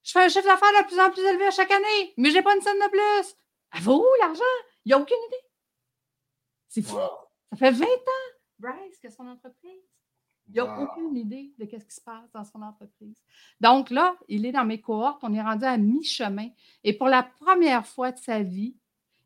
[0.03, 2.35] Je fais un chiffre d'affaires de plus en plus élevé à chaque année, mais je
[2.35, 3.35] n'ai pas une scène de plus.
[3.73, 4.43] Elle va où l'argent?
[4.85, 5.43] Il n'y a aucune idée.
[6.67, 6.97] C'est fou.
[7.49, 9.81] Ça fait 20 ans, Bryce, que son entreprise?
[10.47, 13.17] Il n'a aucune idée de ce qui se passe dans son entreprise.
[13.59, 16.49] Donc là, il est dans mes cohortes, on est rendu à mi-chemin.
[16.83, 18.75] Et pour la première fois de sa vie,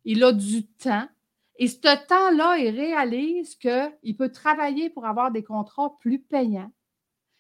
[0.06, 1.08] il a du temps.
[1.58, 6.72] Et ce temps-là, il réalise qu'il peut travailler pour avoir des contrats plus payants.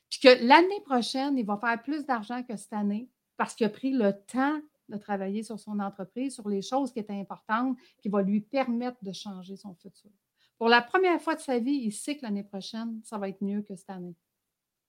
[0.09, 3.69] Puis que l'année prochaine, il va faire plus d'argent que cette année parce qu'il a
[3.69, 8.09] pris le temps de travailler sur son entreprise, sur les choses qui étaient importantes, qui
[8.09, 10.11] vont lui permettre de changer son futur.
[10.57, 13.41] Pour la première fois de sa vie, il sait que l'année prochaine, ça va être
[13.41, 14.15] mieux que cette année.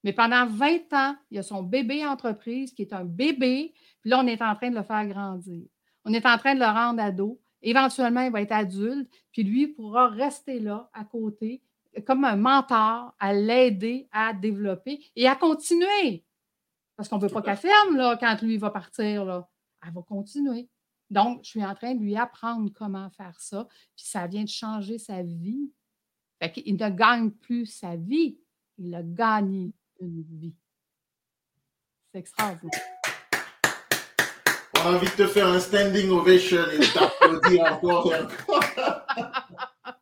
[0.02, 4.10] Mais pendant 20 ans, il y a son bébé entreprise qui est un bébé, puis
[4.10, 5.62] là, on est en train de le faire grandir.
[6.04, 7.38] On est en train de le rendre ado.
[7.62, 11.62] Éventuellement, il va être adulte, puis lui pourra rester là, à côté,
[12.06, 16.24] comme un mentor, à l'aider à développer et à continuer.
[16.96, 19.24] Parce qu'on ne veut pas qu'elle ferme là, quand lui va partir.
[19.24, 19.48] Là.
[19.84, 20.68] Elle va continuer.
[21.10, 24.48] Donc, je suis en train de lui apprendre comment faire ça, puis ça vient de
[24.48, 25.72] changer sa vie.
[26.40, 28.38] Fait qu'il ne gagne plus sa vie,
[28.78, 30.54] il a gagné une vie.
[32.12, 32.80] C'est extraordinaire.
[34.76, 38.64] On a envie de te faire un standing ovation et t'applaudir encore et encore.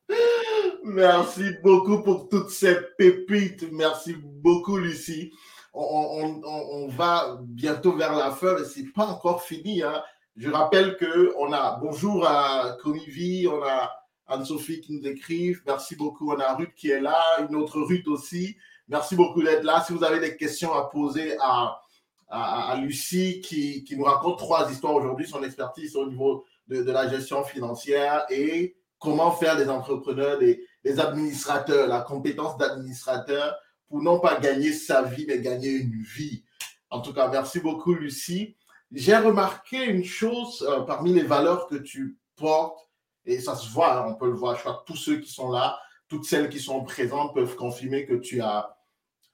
[0.85, 3.71] Merci beaucoup pour toutes ces pépites.
[3.73, 5.33] Merci beaucoup, Lucie.
[5.75, 9.83] On, va bientôt vers la fin, mais ce n'est pas encore fini.
[9.83, 10.03] Hein.
[10.37, 13.91] Je rappelle qu'on a bonjour à Conivi, on a
[14.27, 15.57] Anne-Sophie qui nous écrit.
[15.67, 16.33] Merci beaucoup.
[16.33, 18.57] On a Ruth qui est là, une autre Ruth aussi.
[18.88, 19.83] Merci beaucoup d'être là.
[19.87, 21.81] Si vous avez des questions à poser à,
[22.29, 26.93] à, Lucie qui, qui, nous raconte trois histoires aujourd'hui, son expertise au niveau de, de,
[26.93, 33.57] la gestion financière et comment faire des entrepreneurs, des, des administrateurs, la compétence d'administrateur
[33.88, 36.44] pour non pas gagner sa vie, mais gagner une vie.
[36.90, 38.57] En tout cas, merci beaucoup, Lucie
[38.92, 42.88] j'ai remarqué une chose euh, parmi les valeurs que tu portes,
[43.24, 45.51] et ça se voit, on peut le voir, je crois que tous ceux qui sont
[45.51, 48.77] là, toutes celles qui sont présentes peuvent confirmer que tu as,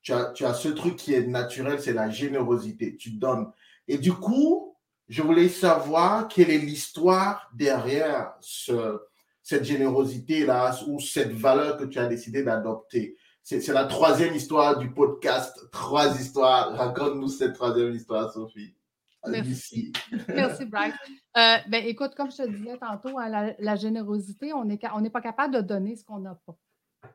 [0.03, 3.53] tu as, tu as ce truc qui est naturel, c'est la générosité, tu donnes.
[3.87, 4.77] Et du coup,
[5.09, 9.01] je voulais savoir quelle est l'histoire derrière ce,
[9.45, 13.17] cette générosité-là ou cette valeur que tu as décidé d'adopter.
[13.43, 15.71] C'est la troisième histoire du podcast.
[15.71, 16.75] Trois histoires.
[16.75, 18.75] Raconte-nous cette troisième histoire, Sophie.
[19.27, 19.93] Merci.
[20.29, 20.95] Merci, Bryce.
[21.37, 25.21] Euh, ben, écoute, comme je te disais tantôt, hein, la, générosité, on n'est on pas
[25.21, 26.57] capable de donner ce qu'on n'a pas.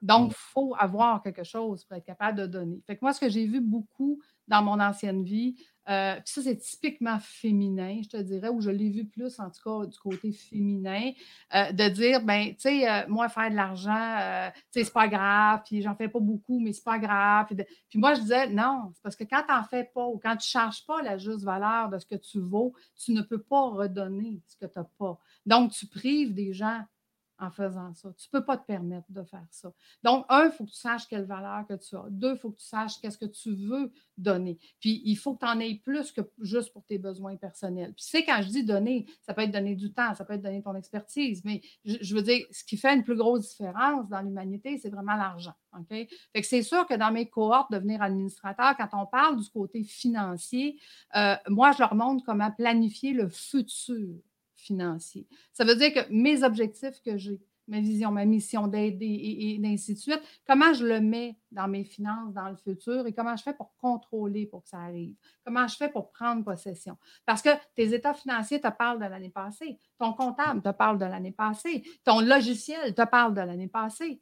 [0.04, 2.80] Donc, il faut avoir quelque chose pour être capable de donner.
[2.86, 5.56] Fait que moi, ce que j'ai vu beaucoup dans mon ancienne vie,
[5.90, 9.50] euh, puis ça, c'est typiquement féminin, je te dirais, ou je l'ai vu plus, en
[9.50, 11.12] tout cas, du côté féminin,
[11.56, 15.08] euh, de dire, ben, tu sais, euh, moi, faire de l'argent, tu sais, c'est pas
[15.08, 17.48] grave, puis j'en fais pas beaucoup, mais c'est pas grave.
[17.90, 20.38] Puis, moi, je disais, non, c'est parce que quand tu n'en fais pas ou quand
[20.38, 23.70] tu charges pas la juste valeur de ce que tu vaux, tu ne peux pas
[23.70, 25.18] redonner ce que tu n'as pas.
[25.48, 26.84] Donc, tu prives des gens
[27.40, 28.14] en faisant ça.
[28.18, 29.72] Tu ne peux pas te permettre de faire ça.
[30.04, 32.06] Donc, un, il faut que tu saches quelle valeur que tu as.
[32.10, 34.58] Deux, il faut que tu saches qu'est-ce que tu veux donner.
[34.80, 37.94] Puis, il faut que tu en aies plus que juste pour tes besoins personnels.
[37.94, 40.34] Puis, tu sais, quand je dis donner, ça peut être donner du temps, ça peut
[40.34, 44.10] être donner ton expertise, mais je, veux dire, ce qui fait une plus grosse différence
[44.10, 45.54] dans l'humanité, c'est vraiment l'argent.
[45.78, 45.88] OK?
[45.90, 49.84] Fait que c'est sûr que dans mes cohortes, devenir administrateur, quand on parle du côté
[49.84, 50.80] financier,
[51.16, 54.18] euh, moi, je leur montre comment planifier le futur
[54.60, 55.28] financier.
[55.54, 59.76] Ça veut dire que mes objectifs que j'ai, ma vision, ma mission d'aider et, et,
[60.48, 63.76] comment je le mets dans mes finances dans le futur et comment je fais pour
[63.78, 66.98] contrôler pour que ça arrive, comment je fais pour prendre possession?
[67.26, 71.06] Parce que tes états financiers te parlent de l'année passée, ton comptable te parle de
[71.06, 74.22] l'année passée, ton logiciel te parle de l'année passée.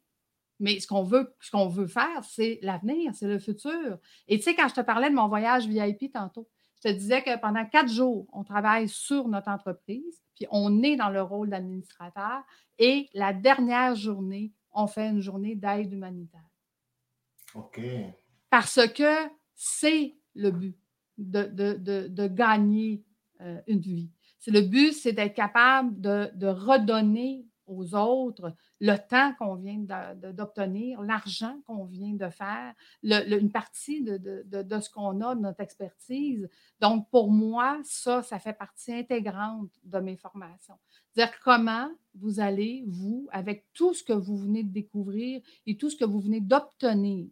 [0.60, 3.98] Mais ce qu'on veut, ce qu'on veut faire, c'est l'avenir, c'est le futur.
[4.26, 6.48] Et tu sais, quand je te parlais de mon voyage VIP tantôt,
[6.82, 10.94] je te disais que pendant quatre jours, on travaille sur notre entreprise puis on est
[10.94, 12.44] dans le rôle d'administrateur.
[12.78, 16.48] Et la dernière journée, on fait une journée d'aide humanitaire.
[17.56, 17.80] OK.
[18.48, 20.78] Parce que c'est le but
[21.18, 23.02] de, gagner
[23.40, 24.12] euh, une vie.
[24.38, 29.78] C'est le but, c'est d'être capable de, redonner aux autres le temps qu'on vient
[30.32, 35.60] d'obtenir, l'argent qu'on vient de faire, une partie de, de ce qu'on a, de notre
[35.60, 36.48] expertise.
[36.80, 40.78] Donc, pour moi, ça, ça fait partie intégrante de mes formations.
[41.12, 45.90] C'est-à-dire comment vous allez, vous, avec tout ce que vous venez de découvrir et tout
[45.90, 47.28] ce que vous venez d'obtenir,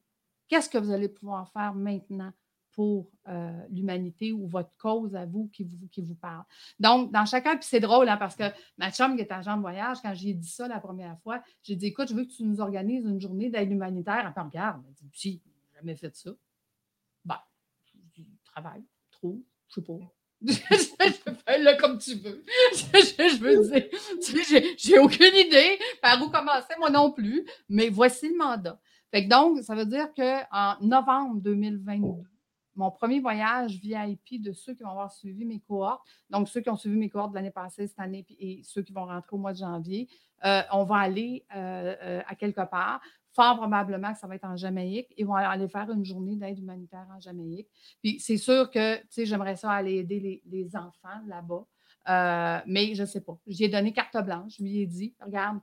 [0.48, 2.32] qu'est-ce que vous allez pouvoir faire maintenant
[2.76, 6.44] pour euh, l'humanité ou votre cause à vous qui vous, qui vous parle.
[6.78, 8.44] Donc, dans chacun, puis c'est drôle, hein, parce que
[8.76, 11.74] ma chum qui est agent de voyage, quand j'ai dit ça la première fois, j'ai
[11.74, 14.30] dit Écoute, je veux que tu nous organises une journée d'aide humanitaire.
[14.36, 15.42] Elle me regarde, elle dit Si,
[15.74, 16.30] jamais fait ça.
[17.24, 17.40] Ben,
[18.14, 19.98] je travaille, trop, je sais pas.
[20.46, 20.52] je
[21.46, 22.44] fais là comme tu veux.
[22.74, 28.36] je, veux dire, j'ai aucune idée par où commencer, moi non plus, mais voici le
[28.36, 28.78] mandat.
[29.10, 32.22] Fait donc, ça veut dire qu'en novembre 2022,
[32.76, 36.70] mon premier voyage VIP de ceux qui vont avoir suivi mes cohortes, donc ceux qui
[36.70, 39.52] ont suivi mes cohortes l'année passée, cette année, et ceux qui vont rentrer au mois
[39.52, 40.08] de janvier,
[40.44, 43.00] euh, on va aller euh, euh, à quelque part.
[43.32, 45.12] Fort probablement que ça va être en Jamaïque.
[45.16, 47.68] Ils vont aller faire une journée d'aide humanitaire en Jamaïque.
[48.02, 52.62] Puis c'est sûr que, tu sais, j'aimerais ça aller aider les, enfants là-bas.
[52.66, 53.38] mais je ne sais pas.
[53.46, 54.56] J'ai donné carte blanche.
[54.56, 55.58] Je lui ai dit, regarde,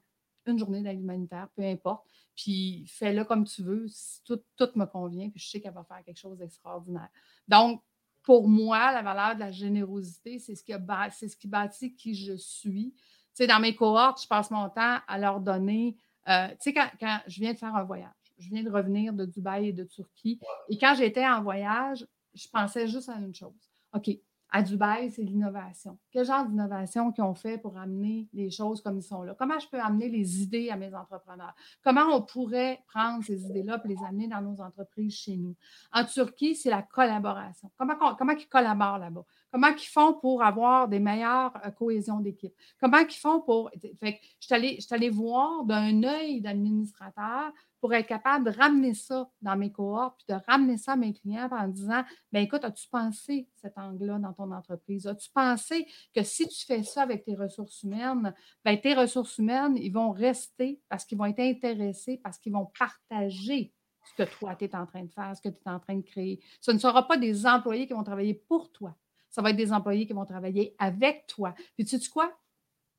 [0.51, 2.05] une journée d'aide humanitaire, peu importe.
[2.35, 3.85] Puis fais-le comme tu veux.
[4.25, 5.29] Tout, tout me convient.
[5.29, 7.09] Puis je sais qu'elle va faire quelque chose d'extraordinaire.
[7.47, 7.81] Donc,
[8.23, 10.73] pour moi, la valeur de la générosité, c'est ce, qui
[11.11, 12.93] c'est ce qui bâtit qui je suis.
[12.95, 12.99] Tu
[13.33, 15.97] sais, dans mes cohortes, je passe mon temps à leur donner.
[16.29, 19.13] Euh, tu sais, quand, quand, je viens de faire un voyage, je viens de revenir
[19.13, 20.39] de Dubaï et de Turquie.
[20.69, 23.69] Et quand j'étais en voyage, je pensais juste à une chose.
[23.93, 24.09] OK,
[24.55, 25.97] à Dubaï, c'est l'innovation.
[26.11, 29.35] Quel genre d'innovation qu'ils ont fait pour amener les choses comme ils sont là?
[29.37, 31.55] Comment je peux amener les idées à mes entrepreneurs?
[31.83, 35.55] Comment on pourrait prendre ces idées-là et les amener dans nos entreprises chez nous?
[35.91, 37.71] En Turquie, c'est la collaboration.
[37.79, 39.25] Comment, comment ils collaborent là-bas?
[39.51, 42.53] Comment ils font pour avoir des meilleures euh, cohésions d'équipe?
[42.79, 43.71] Comment ils font pour.
[43.99, 47.51] Fait je suis allée voir d'un œil d'administrateur
[47.83, 51.11] pour être capable de ramener ça dans mes cohortes, puis de ramener ça à mes
[51.11, 55.05] clients en disant Bien, écoute, as-tu pensé cet angle-là dans ton entreprise?
[55.05, 59.75] As-tu pensé que si tu fais ça avec tes ressources humaines, bien, tes ressources humaines,
[59.75, 63.73] ils vont rester parce qu'ils vont être intéressés, parce qu'ils vont partager
[64.05, 65.97] ce que toi, tu es en train de faire, ce que tu es en train
[65.97, 66.39] de créer.
[66.61, 68.95] Ce ne sera pas des employés qui vont travailler pour toi.
[69.29, 71.53] Ça va être des employés qui vont travailler avec toi.
[71.75, 72.31] Puis tu sais quoi?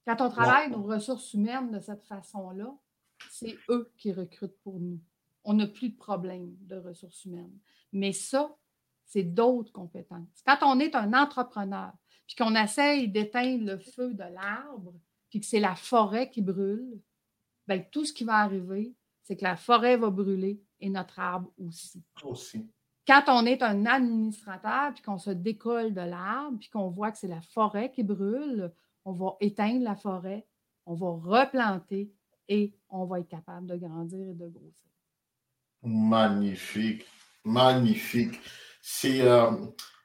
[0.07, 2.71] Quand on travaille nos ressources humaines de cette façon-là,
[3.31, 5.01] c'est eux qui recrutent pour nous.
[5.45, 7.59] On n'a plus de problème de ressources humaines.
[7.93, 8.57] Mais ça,
[9.05, 10.43] c'est d'autres compétences.
[10.47, 11.93] Quand on est un entrepreneur,
[12.27, 14.95] puis qu'on essaye d'éteindre le feu de l'arbre,
[15.29, 17.01] puis que c'est la forêt qui brûle,
[17.67, 21.51] bien, tout ce qui va arriver, c'est que la forêt va brûler et notre arbre
[21.59, 22.03] aussi.
[22.23, 22.67] Aussi.
[23.07, 27.19] Quand on est un administrateur, puis qu'on se décolle de l'arbre, puis qu'on voit que
[27.19, 28.73] c'est la forêt qui brûle,
[29.05, 30.47] on va éteindre la forêt,
[30.87, 32.11] on va replanter,
[32.49, 34.91] et on va être capable de grandir et de grossir.
[35.83, 37.05] Magnifique,
[37.45, 38.41] magnifique.
[38.81, 39.51] C'est, euh,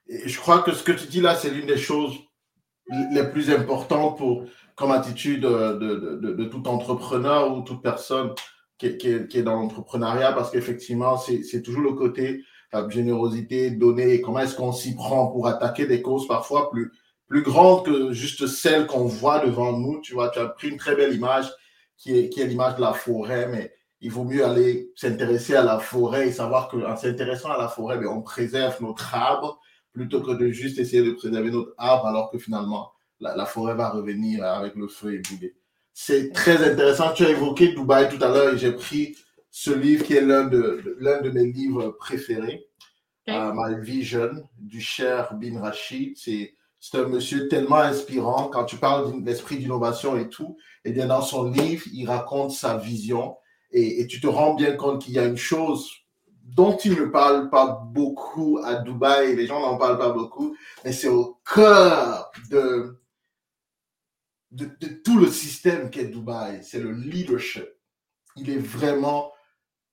[0.08, 2.17] je crois que ce que tu dis là, c'est l'une des choses
[3.12, 8.34] les plus importantes pour, comme attitude de, de, tout entrepreneur ou toute personne
[8.78, 12.43] qui, est, dans l'entrepreneuriat, parce qu'effectivement, c'est toujours le côté
[12.89, 16.91] générosité, donner, comment est-ce qu'on s'y prend pour attaquer des causes parfois plus,
[17.28, 19.99] plus grandes que juste celles qu'on voit devant nous.
[20.02, 21.52] Tu vois, tu as pris une très belle image
[21.99, 25.63] qui est, qui est l'image de la forêt, mais il vaut mieux aller s'intéresser à
[25.63, 29.59] la forêt et savoir qu'en s'intéressant à la forêt, ben, on préserve notre arbre
[29.91, 33.89] plutôt que de juste essayer de préserver notre arbre alors que finalement la, forêt va
[33.89, 35.55] revenir avec le feu et brûler.
[35.93, 37.12] C'est très intéressant.
[37.12, 39.17] Tu as évoqué Dubaï tout à l'heure et j'ai pris
[39.51, 42.65] ce livre qui est l'un de, l'un de mes livres préférés,
[43.27, 46.13] euh, My Vision, du cher Bin Rashid.
[46.15, 48.47] C'est c'est un monsieur tellement inspirant.
[48.47, 52.52] Quand tu parles d'esprit d'innovation et tout, et eh bien dans son livre, il raconte
[52.52, 53.36] sa vision
[53.72, 55.92] et, tu te rends bien compte qu'il y a une chose
[56.44, 60.92] dont il ne parle pas beaucoup à Dubaï, les gens n'en parlent pas beaucoup, mais
[60.92, 63.00] c'est au cœur de,
[64.52, 64.65] de,
[65.04, 66.62] tout le système qu'est Dubaï.
[66.63, 67.68] C'est le leadership.
[68.36, 69.32] Il est vraiment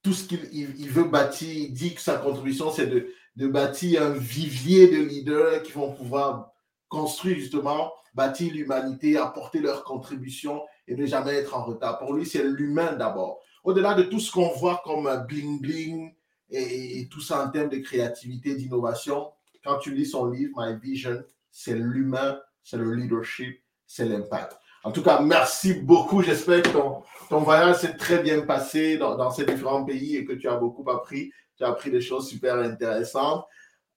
[0.03, 1.53] tout ce qu'il il, veut bâtir.
[1.53, 5.93] Il dit que sa contribution, c'est de, de bâtir un vivier de leaders qui vont
[5.93, 6.53] pouvoir
[6.89, 11.99] construire justement, bâtir l'humanité, apporter leur contribution et ne jamais être en retard.
[11.99, 13.41] Pour lui, c'est l'humain d'abord.
[13.65, 16.15] Au-delà de tout ce qu'on voit comme bling-bling
[16.51, 19.33] et, tout ça en termes de créativité, d'innovation,
[19.65, 24.57] quand tu lis son livre, My Vision, c'est l'humain, c'est le leadership, c'est l'impact.
[24.85, 26.23] En tout cas, merci beaucoup.
[26.23, 27.03] J'espère que ton,
[27.41, 30.89] voyage s'est très bien passé dans, dans, ces différents pays et que tu as beaucoup
[30.89, 31.33] appris.
[31.57, 33.45] Tu as appris des choses super intéressantes.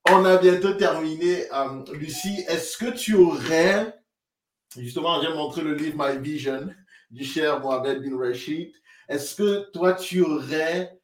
[0.09, 1.43] On a bientôt terminé.
[1.53, 3.93] Euh, Lucie, est-ce que tu aurais,
[4.75, 6.69] justement, j'ai montré le livre My Vision,
[7.09, 8.71] du cher Mohamed Bin Rashid.
[9.07, 10.99] Est-ce que toi, tu aurais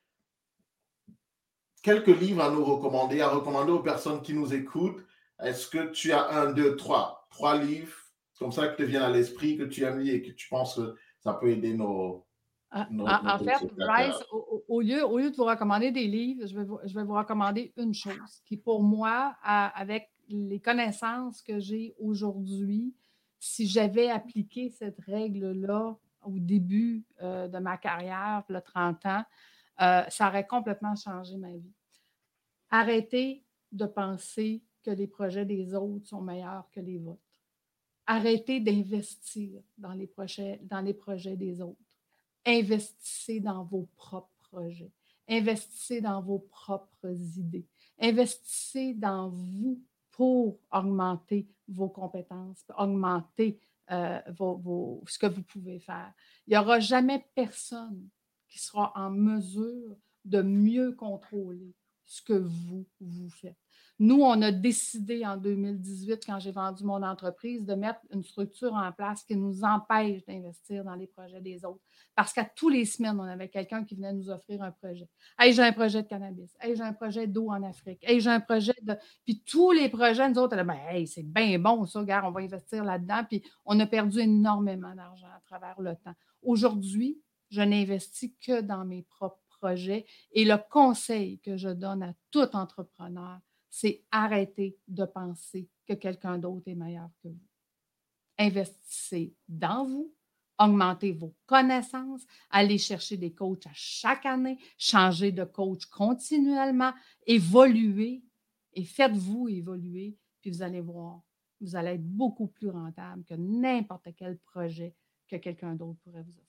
[1.82, 5.04] quelques livres à nous recommander, à recommander aux personnes qui nous écoutent?
[5.40, 7.98] Est-ce que tu as un, deux, trois, trois livres
[8.40, 10.76] comme ça qui te viennent à l'esprit, que tu aimes lire et que tu penses
[10.76, 12.26] que ça peut aider nos,
[12.78, 14.22] ah, en, fait, Bryce,
[14.68, 17.14] au, lieu, au lieu de vous recommander des livres, je vais vous, je vais vous
[17.14, 22.94] recommander une chose qui, pour moi, avec les connaissances que j'ai aujourd'hui,
[23.46, 29.24] si j'avais appliqué cette règle-là au début euh, de ma carrière, le 30 ans,
[29.82, 31.74] euh, ça aurait complètement changé ma vie.
[32.70, 37.22] Arrêtez de penser que les projets des autres sont meilleurs que les vôtres.
[38.08, 41.80] Arrêtez d'investir dans les projets, dans les projets des autres
[42.46, 44.92] investissez dans vos propres projets.
[45.28, 47.66] Investissez dans vos propres idées.
[48.00, 49.82] Investissez dans vous
[50.16, 53.60] pour augmenter vos compétences, augmenter
[53.92, 54.20] euh,
[55.08, 56.14] ce que vous pouvez faire.
[56.48, 58.08] Il n'y aura jamais personne
[58.48, 61.76] qui sera en mesure de mieux contrôler
[62.06, 63.58] ce que vous, vous faites.
[63.98, 68.74] Nous, on a décidé en 2018, quand j'ai vendu mon entreprise, de mettre une structure
[68.74, 71.80] en place qui nous empêche d'investir dans les projets des autres.
[72.14, 75.08] Parce qu'à tous les semaines, on avait quelqu'un qui venait nous offrir un projet.
[75.40, 76.58] Hey, j'ai un projet de cannabis.
[76.60, 78.00] Hey, j'ai un projet d'eau en Afrique.
[78.02, 78.98] Hey, j'ai un projet de.
[79.24, 82.42] Puis tous les projets, nous autres, ben, hey, c'est bien bon, ça, gars, on va
[82.42, 83.24] investir là-dedans.
[83.30, 86.14] Puis on a perdu énormément d'argent à travers le temps.
[86.42, 87.18] Aujourd'hui,
[87.50, 89.40] je n'investis que dans mes propres
[90.32, 93.40] Et le conseil que je donne à tout entrepreneur,
[93.70, 97.48] c'est arrêter de penser que quelqu'un d'autre est meilleur que vous.
[98.38, 100.14] Investissez dans vous,
[100.58, 106.94] augmentez vos connaissances, allez chercher des coachs à chaque année, changez de coach continuellement,
[107.26, 108.24] évoluez
[108.74, 111.22] et faites-vous évoluer, puis vous allez voir,
[111.62, 114.94] vous allez être beaucoup plus rentable que n'importe quel projet
[115.28, 116.45] que quelqu'un d'autre pourrait vous offrir.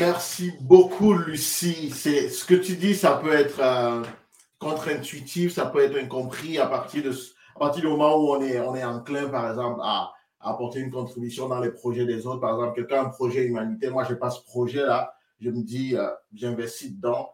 [0.00, 1.90] Merci beaucoup, Lucie.
[1.90, 4.02] C'est ce que tu dis, ça peut être euh,
[4.58, 7.12] contre-intuitif, ça peut être incompris à partir, de,
[7.58, 11.48] partir du moment où on est, on est enclin, par exemple, à, apporter une contribution
[11.48, 12.40] dans les projets des autres.
[12.40, 15.62] Par exemple, quelqu'un a un projet humanitaire, moi, je n'ai pas ce projet-là, je me
[15.62, 17.30] dis, euh, j'investis dedans.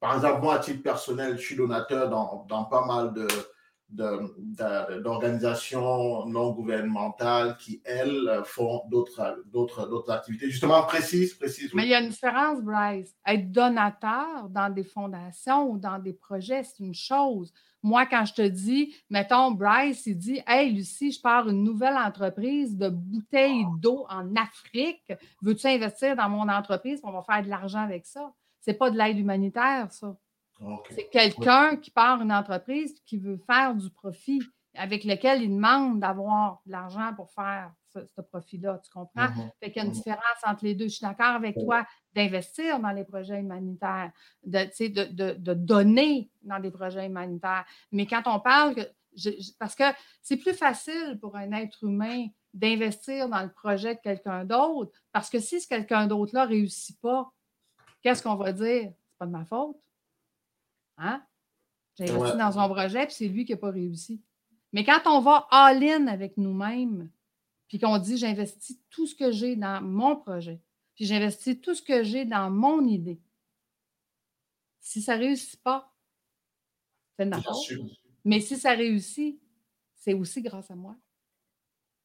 [0.00, 3.26] Par exemple, moi, à titre personnel, je suis donateur dans, dans pas mal de,
[3.92, 9.20] d'organisations non gouvernementales qui, elles, font d'autres,
[10.10, 11.74] activités, justement précises, précises.
[11.74, 13.14] Mais il y a une différence, Bryce.
[13.26, 17.52] Être donateur dans des fondations ou dans des projets, c'est une chose.
[17.82, 21.96] Moi, quand je te dis, mettons, Bryce, il dit Hey, Lucie, je pars une nouvelle
[21.96, 25.12] entreprise de bouteilles d'eau en Afrique.
[25.42, 27.00] Veux-tu investir dans mon entreprise?
[27.02, 28.32] On va faire de l'argent avec ça.
[28.60, 30.16] C'est pas de l'aide humanitaire, ça.
[30.90, 34.40] C'est quelqu'un qui part une entreprise qui veut faire du profit,
[34.74, 38.80] avec lequel il demande d'avoir de l'argent pour faire ce, profit-là.
[38.82, 39.28] Tu comprends?
[39.60, 39.94] Fait qu'il y a une mm-hmm.
[39.94, 40.86] différence entre les deux.
[40.86, 44.10] Je suis d'accord avec toi d'investir dans les projets humanitaires,
[44.44, 47.64] de, de, donner dans des projets humanitaires.
[47.90, 48.74] Mais quand on parle,
[49.58, 49.84] parce que
[50.22, 55.28] c'est plus facile pour un être humain d'investir dans le projet de quelqu'un d'autre, parce
[55.30, 57.30] que si ce quelqu'un d'autre-là ne réussit pas,
[58.02, 58.92] qu'est-ce qu'on va dire?
[59.06, 59.76] C'est pas de ma faute.
[60.98, 61.22] Hein?
[61.96, 64.22] J'ai investi dans son projet, puis c'est lui qui n'a pas réussi.
[64.72, 67.10] Mais quand on va all-in avec nous-mêmes,
[67.68, 70.60] puis qu'on dit j'investis tout ce que j'ai dans mon projet,
[70.94, 73.20] puis j'investis tout ce que j'ai dans mon idée,
[74.80, 75.92] si ça ne réussit pas,
[77.18, 77.36] c'est de
[78.24, 79.40] Mais si ça réussit,
[79.94, 80.96] c'est aussi grâce à moi.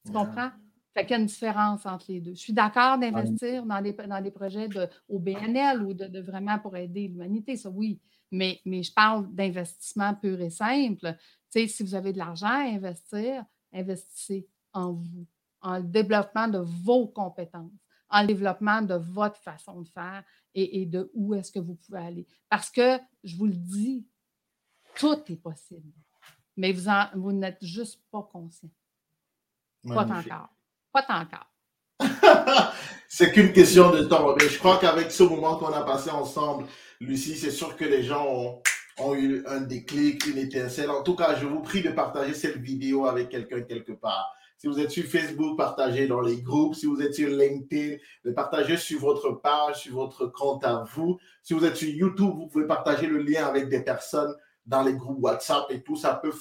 [0.06, 0.52] Tu comprends?
[0.94, 2.32] Fait qu'il y a une différence entre les deux.
[2.32, 6.20] Je suis d'accord d'investir dans des, dans des projets de, au BNL ou de, de
[6.20, 8.00] vraiment pour aider l'humanité, ça oui.
[8.32, 11.16] Mais, je parle d'investissement pur et simple.
[11.52, 15.26] si vous avez de l'argent à investir, investissez en vous,
[15.62, 17.72] en le développement de vos compétences,
[18.10, 20.24] en le développement de votre façon de faire
[20.54, 22.28] et, de où est-ce que vous pouvez aller.
[22.50, 24.08] Parce que, je vous le dis,
[24.96, 25.92] tout est possible.
[26.56, 28.70] Mais vous, vous n'êtes juste pas conscient.
[29.88, 30.50] Pas encore.
[30.92, 31.52] Pas encore.
[33.08, 34.36] c'est qu'une question de temps.
[34.36, 36.68] Mais je crois qu'avec ce moment qu'on a passé ensemble,
[37.00, 38.62] Lucie, c'est sûr que les gens
[39.00, 40.90] ont, eu un déclic, une étincelle.
[40.90, 44.34] En tout cas, je vous prie de partager cette vidéo avec quelqu'un quelque part.
[44.58, 46.74] Si vous êtes sur Facebook, partagez dans les groupes.
[46.74, 47.98] Si vous êtes sur LinkedIn,
[48.34, 51.20] partagez sur votre page, sur votre compte à vous.
[51.44, 54.36] Si vous êtes sur YouTube, vous pouvez partager le lien avec des personnes
[54.66, 55.96] dans les groupes WhatsApp et tout.
[55.96, 56.34] Ça peut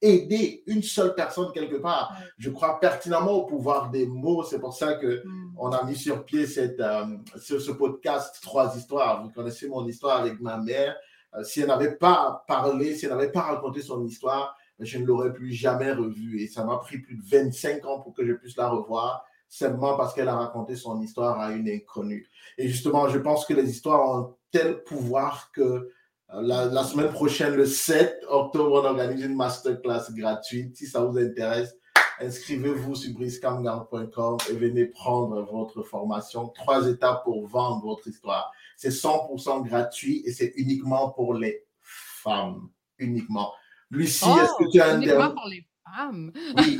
[0.00, 2.16] aider une seule personne quelque part.
[2.38, 4.42] Je crois pertinemment au pouvoir des mots.
[4.44, 5.54] C'est pour ça que mm.
[5.58, 7.04] on a mis sur pied cette, euh,
[7.36, 9.22] ce, podcast Trois histoires.
[9.22, 10.96] Vous connaissez mon histoire avec ma mère.
[11.34, 15.04] Euh, si elle n'avait pas parlé, si elle n'avait pas raconté son histoire, je ne
[15.04, 16.40] l'aurais plus jamais revue.
[16.40, 19.24] Et ça m'a pris plus de 25 ans pour que je puisse la revoir.
[19.48, 22.28] simplement parce qu'elle a raconté son histoire à une inconnue.
[22.58, 25.90] Et justement, je pense que les histoires ont tel pouvoir que
[26.34, 30.76] euh, la, semaine prochaine, le 7 octobre, on organise une masterclass gratuite.
[30.76, 31.74] Si ça vous intéresse,
[32.20, 36.48] inscrivez-vous sur briscamgang.com et venez prendre votre formation.
[36.48, 38.52] Trois étapes pour vendre votre histoire.
[38.76, 42.68] C'est 100% gratuit et c'est uniquement pour les femmes.
[42.98, 43.52] Uniquement.
[43.90, 45.64] Lucie, est-ce que tu as un Uniquement pour les
[45.96, 46.32] femmes.
[46.58, 46.78] Oui,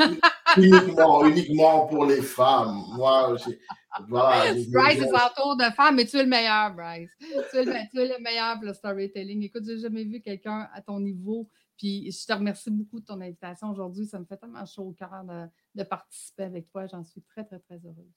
[0.56, 2.82] uniquement, uniquement pour les femmes.
[2.96, 3.36] Moi,
[4.08, 4.52] voilà.
[4.52, 7.10] Bryce est autour de femmes, mais tu es le meilleur, Bryce.
[7.18, 9.42] Tu es le, tu es le meilleur pour le storytelling.
[9.42, 11.48] Écoute, j'ai jamais vu quelqu'un à ton niveau.
[11.76, 14.06] Puis je te remercie beaucoup de ton invitation aujourd'hui.
[14.06, 15.46] Ça me fait tellement chaud au cœur de,
[15.80, 16.86] de participer avec toi.
[16.86, 18.12] J'en suis très, très, très heureuse.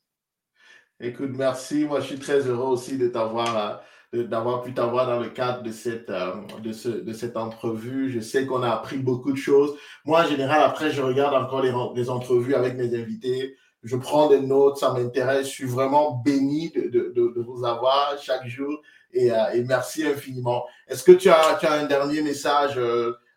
[0.99, 1.85] Écoute, merci.
[1.85, 5.63] Moi, je suis très heureux aussi de t'avoir, euh, d'avoir pu t'avoir dans le cadre
[5.63, 8.11] de cette, euh, de, ce, de cette entrevue.
[8.11, 9.75] Je sais qu'on a appris beaucoup de choses.
[10.05, 13.55] Moi, en général, après, je regarde encore les, les entrevues avec mes invités.
[13.83, 15.47] Je prends des notes, ça m'intéresse.
[15.47, 20.05] Je suis vraiment béni de, de, de, vous avoir chaque jour et, euh, et merci
[20.05, 20.65] infiniment.
[20.87, 22.79] Est-ce que tu as, tu as un dernier message?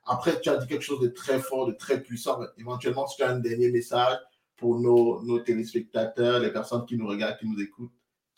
[0.07, 2.39] après, tu as dit quelque chose de très fort, de très puissant.
[2.59, 4.19] Éventuellement, si tu as un dernier message,
[4.57, 7.93] pour nos, nos, téléspectateurs, les personnes qui nous regardent, qui nous écoutent?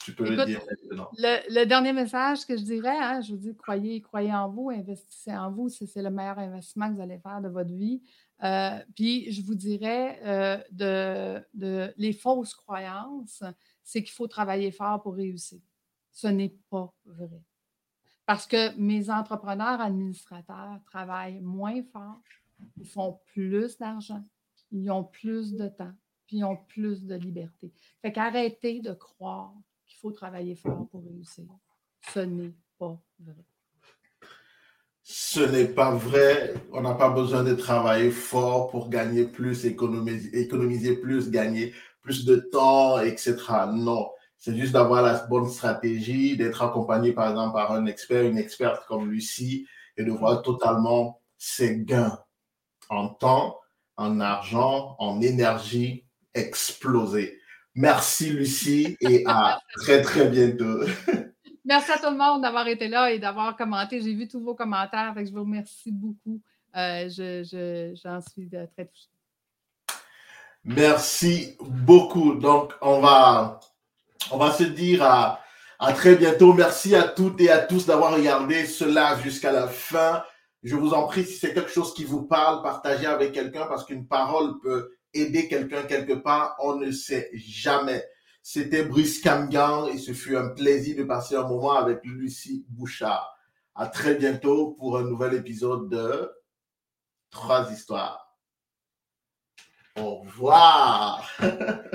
[0.04, 1.09] Tu peux le dire maintenant.
[1.16, 5.36] Le, dernier message que je dirais, hein, je vous dis, croyez, croyez en vous, investissez
[5.36, 8.02] en vous, c'est le meilleur investissement que vous allez faire de votre vie.
[8.43, 13.43] Euh, puis je vous dirais, euh, de, les fausses croyances,
[13.82, 15.61] c'est qu'il faut travailler fort pour réussir.
[16.12, 17.43] Ce n'est pas vrai.
[18.26, 22.20] Parce que mes entrepreneurs administrateurs travaillent moins fort,
[22.76, 24.24] ils font plus d'argent,
[24.72, 25.93] ils ont plus de temps,
[26.26, 27.72] puis ils ont plus de liberté.
[28.03, 29.55] Fait qu'arrêtez de croire
[29.87, 31.45] qu'il faut travailler fort pour réussir.
[32.12, 33.45] Ce n'est pas vrai.
[35.37, 36.55] Ce n'est pas vrai.
[36.72, 42.24] On n'a pas besoin de travailler fort pour gagner plus, économiser, économiser plus, gagner plus
[42.24, 43.37] de temps, etc.
[43.70, 44.09] Non.
[44.39, 48.87] C'est juste d'avoir la bonne stratégie, d'être accompagné, par exemple, par un expert, une experte
[48.87, 49.66] comme Lucie,
[49.99, 52.18] et de voir totalement ses gains
[52.89, 53.59] en temps,
[53.99, 57.39] en argent, en énergie, exploser.
[57.74, 60.80] Merci Lucie et à très très bientôt.
[61.67, 64.01] Merci à tout le monde d'avoir été là et d'avoir commenté.
[64.01, 66.41] J'ai vu tous vos commentaires, je vous remercie beaucoup.
[66.77, 69.11] Euh, j'en suis très touchée.
[70.62, 72.35] Merci beaucoup.
[72.35, 73.59] Donc, on va,
[74.31, 75.41] on va se dire à,
[75.81, 76.53] à très bientôt.
[76.53, 80.23] Merci à toutes et à tous d'avoir regardé cela jusqu'à la fin.
[80.62, 83.85] Je vous en prie, si c'est quelque chose qui vous parle, partagez avec quelqu'un parce
[83.85, 88.05] qu'une parole peut aider quelqu'un quelque part, on ne sait jamais.
[88.49, 93.36] C'était Brice Camgan et ce fut un plaisir de passer un moment avec Lucie Bouchard.
[93.74, 96.30] À très bientôt pour un nouvel épisode de
[97.28, 98.38] Trois histoires.
[99.97, 101.28] Au revoir.